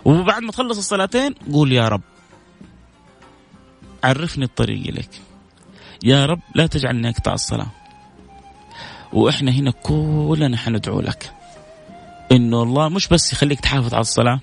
وبعد 0.04 0.42
ما 0.42 0.52
تخلص 0.52 0.78
الصلاتين 0.78 1.34
قول 1.52 1.72
يا 1.72 1.88
رب. 1.88 2.02
عرفني 4.04 4.44
الطريق 4.44 4.86
إليك. 4.88 5.10
يا 6.04 6.26
رب 6.26 6.40
لا 6.54 6.66
تجعلني 6.66 7.08
أقطع 7.08 7.32
الصلاة. 7.32 7.66
وإحنا 9.12 9.50
هنا 9.50 9.70
كلنا 9.70 10.56
حندعو 10.56 11.00
لك. 11.00 11.32
إنه 12.32 12.62
الله 12.62 12.88
مش 12.88 13.08
بس 13.08 13.32
يخليك 13.32 13.60
تحافظ 13.60 13.94
على 13.94 14.00
الصلاة 14.00 14.40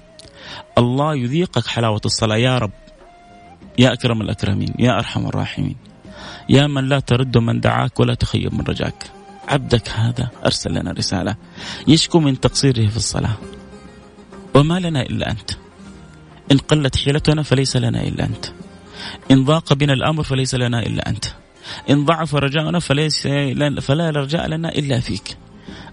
الله 0.77 1.15
يذيقك 1.15 1.67
حلاوة 1.67 2.01
الصلاة. 2.05 2.37
يا 2.37 2.57
رب 2.57 2.71
يا 3.77 3.93
أكرم 3.93 4.21
الأكرمين 4.21 4.73
يا 4.79 4.91
أرحم 4.91 5.27
الراحمين 5.27 5.75
يا 6.49 6.67
من 6.67 6.89
لا 6.89 6.99
ترد 6.99 7.37
من 7.37 7.59
دعاك 7.59 7.99
ولا 7.99 8.13
تخيب 8.13 8.53
من 8.53 8.61
رجاك. 8.61 9.11
عبدك 9.47 9.89
هذا 9.89 10.29
أرسل 10.45 10.73
لنا 10.73 10.91
رسالة 10.91 11.35
يشكو 11.87 12.19
من 12.19 12.39
تقصيره 12.39 12.87
في 12.87 12.97
الصلاة. 12.97 13.37
وما 14.55 14.79
لنا 14.79 15.01
إلا 15.01 15.31
أنت. 15.31 15.51
إن 16.51 16.57
قلت 16.57 16.95
حيلتنا 16.97 17.43
فليس 17.43 17.77
لنا 17.77 18.03
إلا 18.03 18.25
أنت. 18.25 18.45
إن 19.31 19.45
ضاق 19.45 19.73
بنا 19.73 19.93
الأمر 19.93 20.23
فليس 20.23 20.55
لنا 20.55 20.79
إلا 20.79 21.09
أنت. 21.09 21.25
إن 21.89 22.05
ضعف 22.05 22.35
رجاؤنا 22.35 22.79
فليس 22.79 23.27
فلا 23.81 24.09
رجاء 24.09 24.47
لنا 24.47 24.69
إلا 24.69 24.99
فيك. 24.99 25.37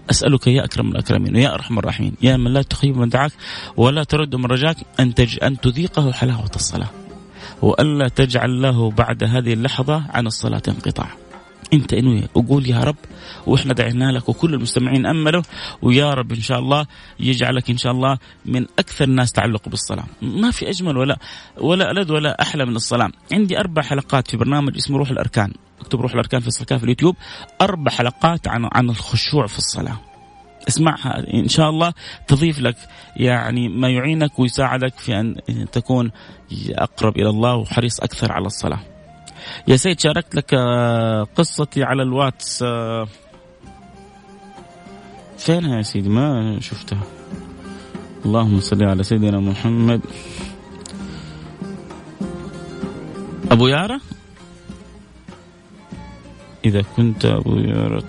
أسألك 0.09 0.47
يا 0.47 0.65
أكرم 0.65 0.91
الأكرمين 0.91 1.35
ويا 1.35 1.53
أرحم 1.53 1.79
الراحمين 1.79 2.13
يا 2.21 2.37
من 2.37 2.53
لا 2.53 2.61
تخيب 2.61 2.97
من 2.97 3.09
دعاك 3.09 3.31
ولا 3.77 4.03
ترد 4.03 4.35
من 4.35 4.45
رجاك 4.45 4.77
أن, 4.99 5.13
تج... 5.13 5.43
أن 5.43 5.59
تذيقه 5.59 6.11
حلاوة 6.11 6.51
الصلاة 6.55 6.89
وألا 7.61 8.07
تجعل 8.07 8.61
له 8.61 8.91
بعد 8.91 9.23
هذه 9.23 9.53
اللحظة 9.53 10.03
عن 10.09 10.27
الصلاة 10.27 10.61
انقطاع. 10.67 11.07
انت 11.73 11.93
انوي 11.93 12.23
وقول 12.33 12.69
يا 12.69 12.79
رب 12.79 12.95
وإحنا 13.47 13.73
دعينا 13.73 14.11
لك 14.11 14.29
وكل 14.29 14.53
المستمعين 14.53 15.05
أملوا 15.05 15.41
ويا 15.81 16.13
رب 16.13 16.31
إن 16.31 16.41
شاء 16.41 16.59
الله 16.59 16.85
يجعلك 17.19 17.69
إن 17.69 17.77
شاء 17.77 17.91
الله 17.91 18.17
من 18.45 18.65
أكثر 18.79 19.05
الناس 19.05 19.31
تعلق 19.31 19.69
بالصلاة، 19.69 20.05
ما 20.21 20.51
في 20.51 20.69
أجمل 20.69 20.97
ولا 20.97 21.17
ولا 21.57 21.91
الذ 21.91 22.11
ولا 22.11 22.41
أحلى 22.41 22.65
من 22.65 22.75
الصلاة، 22.75 23.09
عندي 23.31 23.59
أربع 23.59 23.81
حلقات 23.81 24.31
في 24.31 24.37
برنامج 24.37 24.75
اسمه 24.75 24.97
روح 24.97 25.09
الأركان، 25.09 25.53
اكتب 25.81 26.01
روح 26.01 26.11
الأركان 26.11 26.41
في 26.41 26.47
الصلاه 26.47 26.77
في 26.77 26.83
اليوتيوب، 26.83 27.15
أربع 27.61 27.91
حلقات 27.91 28.47
عن 28.47 28.69
عن 28.73 28.89
الخشوع 28.89 29.47
في 29.47 29.57
الصلاة. 29.57 29.97
اسمعها 30.67 31.33
إن 31.33 31.47
شاء 31.47 31.69
الله 31.69 31.93
تضيف 32.27 32.59
لك 32.59 32.75
يعني 33.15 33.69
ما 33.69 33.89
يعينك 33.89 34.39
ويساعدك 34.39 34.93
في 34.97 35.19
أن 35.19 35.35
تكون 35.71 36.11
أقرب 36.69 37.17
إلى 37.17 37.29
الله 37.29 37.55
وحريص 37.55 37.99
أكثر 37.99 38.31
على 38.31 38.45
الصلاة. 38.45 38.79
يا 39.67 39.75
سيد 39.75 39.99
شاركت 39.99 40.35
لك 40.35 40.53
آه، 40.53 41.27
قصتي 41.35 41.83
على 41.83 42.03
الواتس 42.03 42.63
آه، 42.63 43.07
فينها 45.37 45.77
يا 45.77 45.81
سيدي؟ 45.81 46.09
ما 46.09 46.59
شفتها. 46.59 47.03
اللهم 48.25 48.59
صل 48.59 48.83
على 48.83 49.03
سيدنا 49.03 49.39
محمد. 49.39 50.01
أبو 53.51 53.67
يارا؟ 53.67 53.99
إذا 56.65 56.81
كنت 56.95 57.25
أبو 57.25 57.57
يارا. 57.57 58.01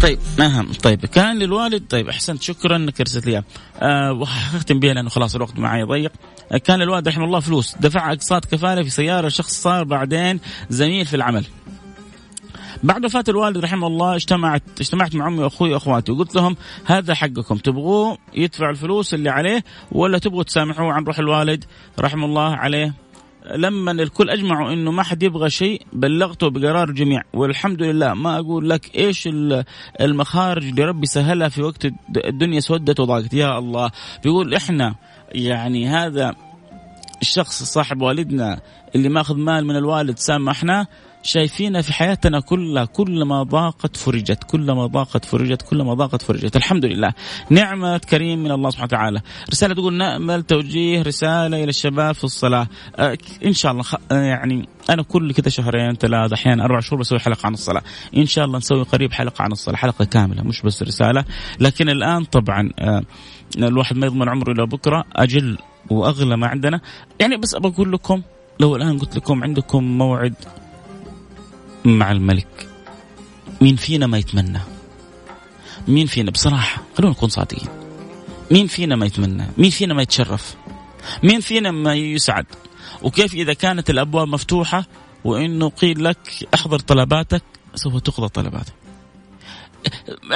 طيب 0.00 0.18
اهم 0.40 0.72
طيب 0.82 1.06
كان 1.06 1.38
للوالد 1.38 1.82
طيب 1.88 2.08
أحسنت. 2.08 2.42
شكرا 2.42 2.76
انك 2.76 3.00
ارسلت 3.00 3.26
لي 3.26 3.42
أه 3.82 4.12
وختم 4.12 4.80
بها 4.80 4.94
لأنه 4.94 5.08
خلاص 5.08 5.34
الوقت 5.34 5.58
معي 5.58 5.82
ضيق. 5.82 6.12
أه 6.52 6.58
كان 6.58 6.78
للوالد 6.78 7.08
رحمه 7.08 7.24
الله 7.24 7.40
فلوس. 7.40 7.76
دفع 7.80 8.12
أقساط 8.12 8.44
كفالة 8.44 8.82
في 8.82 8.90
سيارة 8.90 9.28
شخص 9.28 9.62
صار 9.62 9.84
بعدين 9.84 10.40
زميل 10.70 11.06
في 11.06 11.16
العمل. 11.16 11.44
بعد 12.82 13.04
وفاة 13.04 13.24
الوالد 13.28 13.58
رحمه 13.58 13.86
الله 13.86 14.14
اجتمعت 14.14 14.62
اجتمعت 14.80 15.14
مع 15.14 15.26
أمي 15.26 15.42
وأخوي 15.42 15.72
وأخواتي. 15.72 16.12
وقلت 16.12 16.34
لهم 16.34 16.56
هذا 16.84 17.14
حقكم. 17.14 17.56
تبغوه 17.56 18.18
يدفع 18.34 18.70
الفلوس 18.70 19.14
اللي 19.14 19.30
عليه 19.30 19.64
ولا 19.92 20.18
تبغوا 20.18 20.42
تسامحوه 20.42 20.92
عن 20.92 21.04
روح 21.04 21.18
الوالد؟ 21.18 21.64
رحمه 22.00 22.26
الله 22.26 22.56
عليه. 22.56 23.03
لما 23.50 23.92
الكل 23.92 24.30
أجمعوا 24.30 24.72
إنه 24.72 24.90
ما 24.90 25.02
حد 25.02 25.22
يبغى 25.22 25.50
شيء 25.50 25.82
بلغته 25.92 26.50
بقرار 26.50 26.88
الجميع 26.88 27.22
والحمد 27.34 27.82
لله 27.82 28.14
ما 28.14 28.38
أقول 28.38 28.70
لك 28.70 28.96
إيش 28.96 29.28
المخارج 30.00 30.64
اللي 30.64 30.84
ربي 30.84 31.06
سهلها 31.06 31.48
في 31.48 31.62
وقت 31.62 31.86
الدنيا 32.24 32.60
سودت 32.60 33.00
وضاقت. 33.00 33.34
يا 33.34 33.58
الله. 33.58 33.90
بيقول 34.24 34.54
إحنا 34.54 34.94
يعني 35.32 35.88
هذا 35.88 36.34
الشخص 37.22 37.62
صاحب 37.62 38.02
والدنا 38.02 38.60
اللي 38.94 39.08
ماخذ 39.08 39.36
مال 39.36 39.66
من 39.66 39.76
الوالد 39.76 40.18
سامحنا 40.18 40.86
شايفينها 41.24 41.80
في 41.80 41.92
حياتنا 41.92 42.40
كلها 42.40 42.84
كلما 42.84 43.42
ضاقت 43.42 43.96
فرجت 43.96 44.44
كلما 44.44 44.86
ضاقت 44.86 45.24
فرجت 45.24 45.62
كلما 45.62 45.94
ضاقت 45.94 46.22
فرجت. 46.22 46.56
الحمد 46.56 46.84
لله. 46.84 47.12
نعمة 47.50 47.98
كريم 47.98 48.38
من 48.38 48.50
الله 48.50 48.70
سبحانه 48.70 48.86
وتعالى. 48.86 49.20
رسالة 49.50 49.74
تقول 49.74 49.94
نأمل 49.94 50.42
توجيه 50.42 51.02
رسالة 51.02 51.56
إلى 51.56 51.68
الشباب 51.68 52.14
في 52.14 52.24
الصلاة. 52.24 52.66
أه 52.96 53.18
إن 53.44 53.52
شاء 53.52 53.72
الله 53.72 53.84
أه 54.12 54.14
يعني 54.14 54.68
أنا 54.90 55.02
كل 55.02 55.32
كذا 55.32 55.48
شهرين 55.48 55.94
ثلاثة 55.94 56.34
أحيانا 56.34 56.64
أربع 56.64 56.80
شهور 56.80 57.00
بسوي 57.00 57.18
حلقة 57.18 57.46
عن 57.46 57.54
الصلاة. 57.54 57.82
إن 58.16 58.26
شاء 58.26 58.44
الله 58.44 58.58
نسوي 58.58 58.82
قريب 58.82 59.12
حلقة 59.12 59.42
عن 59.42 59.52
الصلاة 59.52 59.76
حلقة 59.76 60.04
كاملة 60.04 60.42
مش 60.42 60.62
بس 60.62 60.82
رسالة. 60.82 61.24
لكن 61.60 61.88
الآن 61.88 62.24
طبعا 62.24 62.70
أه 62.78 63.02
الواحد 63.56 63.96
ما 63.96 64.06
يضمن 64.06 64.28
عمره 64.28 64.52
إلى 64.52 64.66
بكرة 64.66 65.04
أجل 65.16 65.58
وأغلى 65.90 66.36
ما 66.36 66.46
عندنا. 66.46 66.80
يعني 67.20 67.36
بس 67.36 67.54
أقول 67.54 67.92
لكم 67.92 68.22
لو 68.60 68.76
الآن 68.76 68.98
قلت 68.98 69.16
لكم 69.16 69.44
عندكم 69.44 69.84
موعد 69.84 70.34
مع 71.84 72.12
الملك. 72.12 72.68
مين 73.60 73.76
فينا 73.76 74.06
ما 74.06 74.18
يتمنى؟ 74.18 74.60
مين 75.88 76.06
فينا 76.06 76.30
بصراحة 76.30 76.82
خلونا 76.98 77.14
نكون 77.14 77.28
صادقين. 77.28 77.68
مين 78.50 78.66
فينا 78.66 78.96
ما 78.96 79.06
يتمنى؟ 79.06 79.46
مين 79.58 79.70
فينا 79.70 79.94
ما 79.94 80.02
يتشرف؟ 80.02 80.56
مين 81.22 81.40
فينا 81.40 81.70
ما 81.70 81.94
يسعد؟ 81.94 82.46
وكيف 83.02 83.34
إذا 83.34 83.52
كانت 83.52 83.90
الأبواب 83.90 84.28
مفتوحة 84.28 84.84
وإنه 85.24 85.68
قيل 85.68 86.04
لك 86.04 86.48
أحضر 86.54 86.78
طلباتك 86.78 87.42
سوف 87.74 88.00
تقضى 88.00 88.28
طلباتك. 88.28 88.74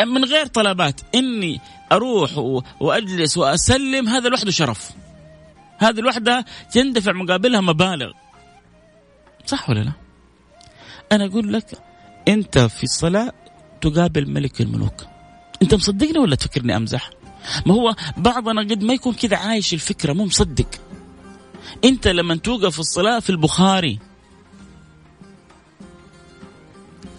من 0.06 0.24
غير 0.24 0.46
طلبات 0.46 1.00
إني 1.14 1.61
أروح 1.92 2.38
وأجلس 2.80 3.38
وأسلم 3.38 4.08
هذا 4.08 4.28
لوحده 4.28 4.50
شرف. 4.50 4.90
هذه 5.78 5.98
الوحدة 5.98 6.44
تندفع 6.72 7.12
مقابلها 7.12 7.61
مبالغ. 7.61 8.12
صح 9.46 9.70
ولا 9.70 9.80
لا؟ 9.80 10.08
أنا 11.12 11.25
أقول 11.25 11.53
لك 11.53 11.64
أنت 12.29 12.59
في 12.59 12.85
الصلاة 12.85 13.33
تقابل 13.81 14.31
ملك 14.31 14.61
الملوك. 14.61 15.05
أنت 15.62 15.75
مصدقني 15.75 16.18
ولا 16.18 16.37
تفكرني 16.37 16.77
أمزح؟ 16.77 17.11
ما 17.66 17.75
هو 17.75 17.97
بعضنا 18.16 18.61
قد 18.61 18.85
ما 18.85 18.94
يكون 18.94 19.14
كذا 19.14 19.37
عايش 19.37 19.75
الفكرة 19.75 20.12
مو 20.12 20.25
مصدق. 20.25 20.66
أنت 21.85 22.09
لما 22.09 22.37
توقف 22.37 22.73
في 22.73 22.79
الصلاة 22.79 23.21
في 23.21 23.31
البخاري 23.31 23.99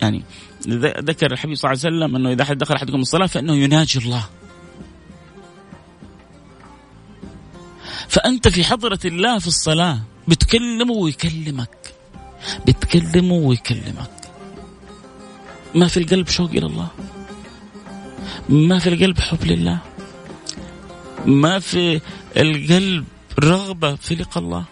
يعني 0.02 0.24
ذكر 0.68 1.32
الحبيب 1.32 1.56
صلى 1.56 1.72
الله 1.72 1.86
عليه 1.86 1.96
وسلم 1.98 2.16
أنه 2.16 2.32
إذا 2.32 2.54
دخل 2.54 2.76
أحدكم 2.76 3.02
الصلاة 3.02 3.28
فإنه 3.28 3.56
يناجي 3.56 4.00
الله. 4.00 4.30
فأنت 8.08 8.48
في 8.48 8.64
حضرة 8.64 9.00
الله 9.06 9.40
في 9.40 9.48
الصلاة 9.48 10.00
بتكلمه 10.28 10.94
ويكلمك. 10.94 11.99
بتكلمه 12.68 13.34
ويكلمك. 13.34 14.12
ما 15.76 15.88
في 15.88 15.98
القلب 15.98 16.28
شوق 16.28 16.50
إلى 16.50 16.66
الله. 16.66 16.88
ما 18.50 18.80
في 18.80 18.90
القلب 18.90 19.20
حب 19.20 19.44
لله. 19.44 19.80
ما 21.26 21.60
في 21.60 22.02
القلب 22.38 23.06
رغبة 23.40 23.96
في 23.96 24.16
لقاء 24.16 24.44
الله. 24.44 24.66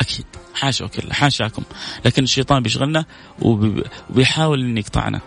أكيد. 0.00 0.26
حاشا 0.54 0.84
وكلا 0.84 1.14
حاشاكم. 1.14 1.62
لكن 2.04 2.22
الشيطان 2.22 2.62
بيشغلنا 2.62 3.04
وبيحاول 3.42 4.60
أن 4.60 4.78
يقطعنا. 4.78 5.20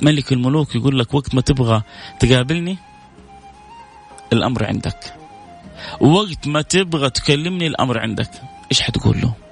ملك 0.00 0.32
الملوك 0.32 0.74
يقول 0.74 0.98
لك 0.98 1.14
وقت 1.14 1.34
ما 1.34 1.40
تبغى 1.40 1.82
تقابلني 2.20 2.78
الأمر 4.32 4.64
عندك. 4.64 5.14
وقت 6.00 6.46
ما 6.46 6.62
تبغى 6.62 7.10
تكلمني 7.10 7.66
الأمر 7.66 7.98
عندك. 7.98 8.30
إيش 8.72 8.80
حتقول 8.80 9.20
له؟ 9.20 9.43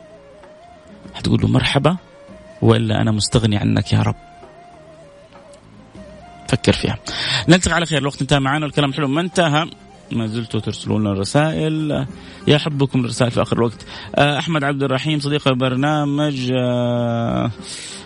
حتقول 1.23 1.41
له 1.43 1.49
مرحبا 1.49 1.97
ولا 2.63 3.01
أنا 3.03 3.11
مستغني 3.11 3.57
عنك 3.57 3.93
يا 3.93 4.03
رب؟ 4.03 4.15
فكر 6.49 6.73
فيها. 6.73 6.99
نلتقي 7.49 7.75
على 7.75 7.87
خير. 7.87 7.99
الوقت 7.99 8.21
انتهى 8.21 8.41
معنا 8.41 8.67
والكلام 8.67 8.91
الحلو 8.91 9.09
ما 9.09 9.21
انتهى 9.21 9.71
ما 10.17 10.27
زلتوا 10.27 10.61
ترسلون 10.61 11.07
الرسائل. 11.07 12.07
يا 12.49 12.59
حبكم 12.59 13.01
الرسائل 13.01 13.31
في 13.31 13.43
آخر 13.43 13.57
الوقت. 13.57 13.87
آه، 14.15 14.39
أحمد 14.39 14.65
عبد 14.65 14.83
الرحيم 14.83 15.21
صديق 15.21 15.49
البرنامج 15.49 16.53
آه، 16.53 17.51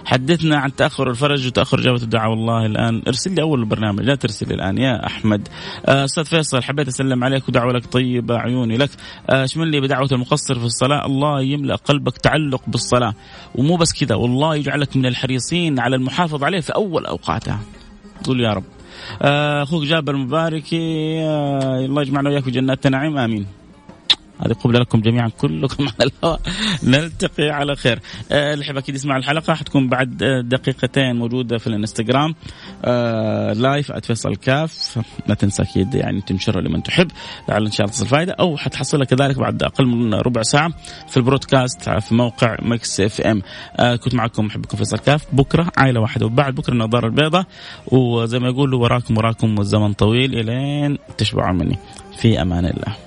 حدثنا 0.05 0.57
عن 0.57 0.75
تأخر 0.75 1.11
الفرج 1.11 1.47
وتأخر 1.47 1.79
إجابة 1.79 2.03
الدعاء. 2.03 2.31
والله 2.31 2.67
الآن 2.67 3.03
ارسل 3.09 3.35
لي 3.35 3.43
أول 3.43 3.61
البرنامج 3.61 4.01
لا 4.01 4.15
ترسل 4.15 4.53
الآن 4.53 4.79
يا 4.79 5.07
أحمد. 5.07 5.49
آه، 5.87 6.05
أستاذ 6.05 6.25
فيصل 6.25 6.63
حبيت 6.63 6.89
أسلم 6.89 7.25
عليك 7.25 7.49
ودعوة 7.49 7.73
لك 7.73 7.87
طيبة 7.87 8.39
عيوني 8.39 8.77
لك. 8.77 8.91
اشمل 9.29 9.69
لي 9.69 9.81
بدعوة 9.81 10.09
المقصر 10.13 10.59
في 10.59 10.65
الصلاة؟ 10.65 11.07
الله 11.07 11.43
يملأ 11.43 11.75
قلبك 11.75 12.19
تعلق 12.19 12.63
بالصلاة. 12.67 13.15
ومو 13.55 13.77
بس 13.77 14.05
كذا 14.05 14.15
والله 14.15 14.57
يجعلك 14.57 14.97
من 14.97 15.07
الحريصين 15.07 15.79
على 15.79 15.97
المحافظة 15.97 16.47
عليه 16.47 16.61
في 16.61 16.75
أول 16.75 17.07
اوقاتها 17.07 17.61
قول 18.25 18.41
يا 18.41 18.53
رب. 18.53 18.76
أخوك 19.63 19.83
جابر 19.85 20.15
المباركي 20.15 21.19
آه، 21.21 21.85
الله 21.85 22.03
يجمعنا 22.03 22.31
وياك 22.31 22.43
في 22.45 22.51
جنات 22.51 22.87
النعيم 22.87 23.19
آمين. 23.19 23.47
هذه 24.41 24.53
قبلة 24.53 24.79
لكم 24.81 25.01
جميعا 25.01 25.29
كلكم 25.29 25.87
على 26.01 26.11
الهواء. 26.23 26.41
نلتقي 26.85 27.51
على 27.51 27.77
خير. 27.77 28.01
آه 28.33 28.53
اللي 28.55 28.65
يحب 28.65 28.77
أكيد 28.77 28.95
يسمع 28.95 29.17
الحلقة 29.17 29.55
حتكون 29.55 29.89
بعد 29.89 30.17
دقيقتين 30.49 31.17
موجودة 31.17 31.59
في 31.59 31.67
الانستغرام. 31.67 32.35
آه 32.85 33.53
live 33.53 33.93
@فيصل 33.93 34.37
كاف 34.37 34.99
ما 35.29 35.35
تنسى 35.35 35.63
أكيد 35.63 35.95
يعني 35.95 36.21
تنشرها 36.21 36.61
لمن 36.61 36.83
تحب. 36.83 37.11
لعل 37.49 37.65
إن 37.67 37.71
شاء 37.73 37.85
الله 37.87 37.97
تصل 37.97 38.07
فائدة 38.07 38.33
أو 38.33 38.57
حتحصلها 38.57 39.05
كذلك 39.05 39.39
بعد 39.39 39.63
أقل 39.63 39.87
من 39.87 40.15
ربع 40.15 40.43
ساعة 40.43 40.71
في 41.09 41.17
ال 41.17 41.24
broadcast 41.24 41.91
في 41.91 42.15
موقع 42.15 42.57
Mix 42.63 43.01
FM. 43.01 43.43
آه 43.77 43.97
كنت 43.97 44.15
معكم 44.15 44.45
محبكم 44.45 44.77
فيصل 44.77 44.99
كاف. 44.99 45.25
بكرة 45.33 45.73
عائلة 45.77 46.01
واحدة 46.01 46.27
وبعد. 46.27 46.55
بكرة 46.55 46.73
النظارة 46.73 47.07
البيضاء. 47.07 47.45
وزي 47.87 48.39
ما 48.39 48.49
يقولوا 48.49 48.83
وراكم 48.83 49.17
وراكم 49.17 49.59
والزمن 49.59 49.93
طويل 49.93 50.39
إلين 50.39 50.99
تشبعون 51.19 51.59
مني. 51.59 51.79
في 52.19 52.43
أمان 52.43 52.67
الله. 52.67 53.06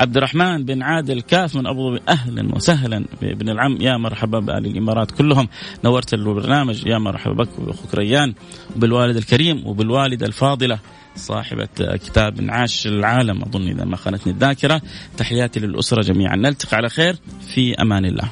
عبد 0.00 0.16
الرحمن 0.16 0.64
بن 0.64 0.82
عادل 0.82 1.20
كاف 1.20 1.56
من 1.56 1.66
أبو 1.66 1.90
ظبي. 1.90 2.00
أهلا 2.08 2.54
وسهلا. 2.54 3.04
بابن 3.22 3.48
العم 3.48 3.76
يا 3.80 3.96
مرحبا 3.96 4.38
بأهل 4.38 4.66
الإمارات 4.66 5.10
كلهم. 5.10 5.48
نورت 5.84 6.14
البرنامج 6.14 6.86
يا 6.86 6.98
مرحبا 6.98 7.34
بك 7.34 7.58
وأخوك 7.58 7.94
ريان. 7.94 8.34
وبالوالد 8.76 9.16
الكريم 9.16 9.66
وبالوالده 9.66 10.26
الفاضلة 10.26 10.78
صاحبة 11.16 11.68
كتاب 11.78 12.46
عاش 12.48 12.86
العالم 12.86 13.42
أظن 13.42 13.68
إذا 13.68 13.84
ما 13.84 13.96
خانتني 13.96 14.32
الذاكرة. 14.32 14.82
تحياتي 15.16 15.60
للأسرة 15.60 16.02
جميعا. 16.02 16.36
نلتقي 16.36 16.76
على 16.76 16.88
خير. 16.88 17.16
في 17.54 17.74
أمان 17.74 18.04
الله. 18.04 18.28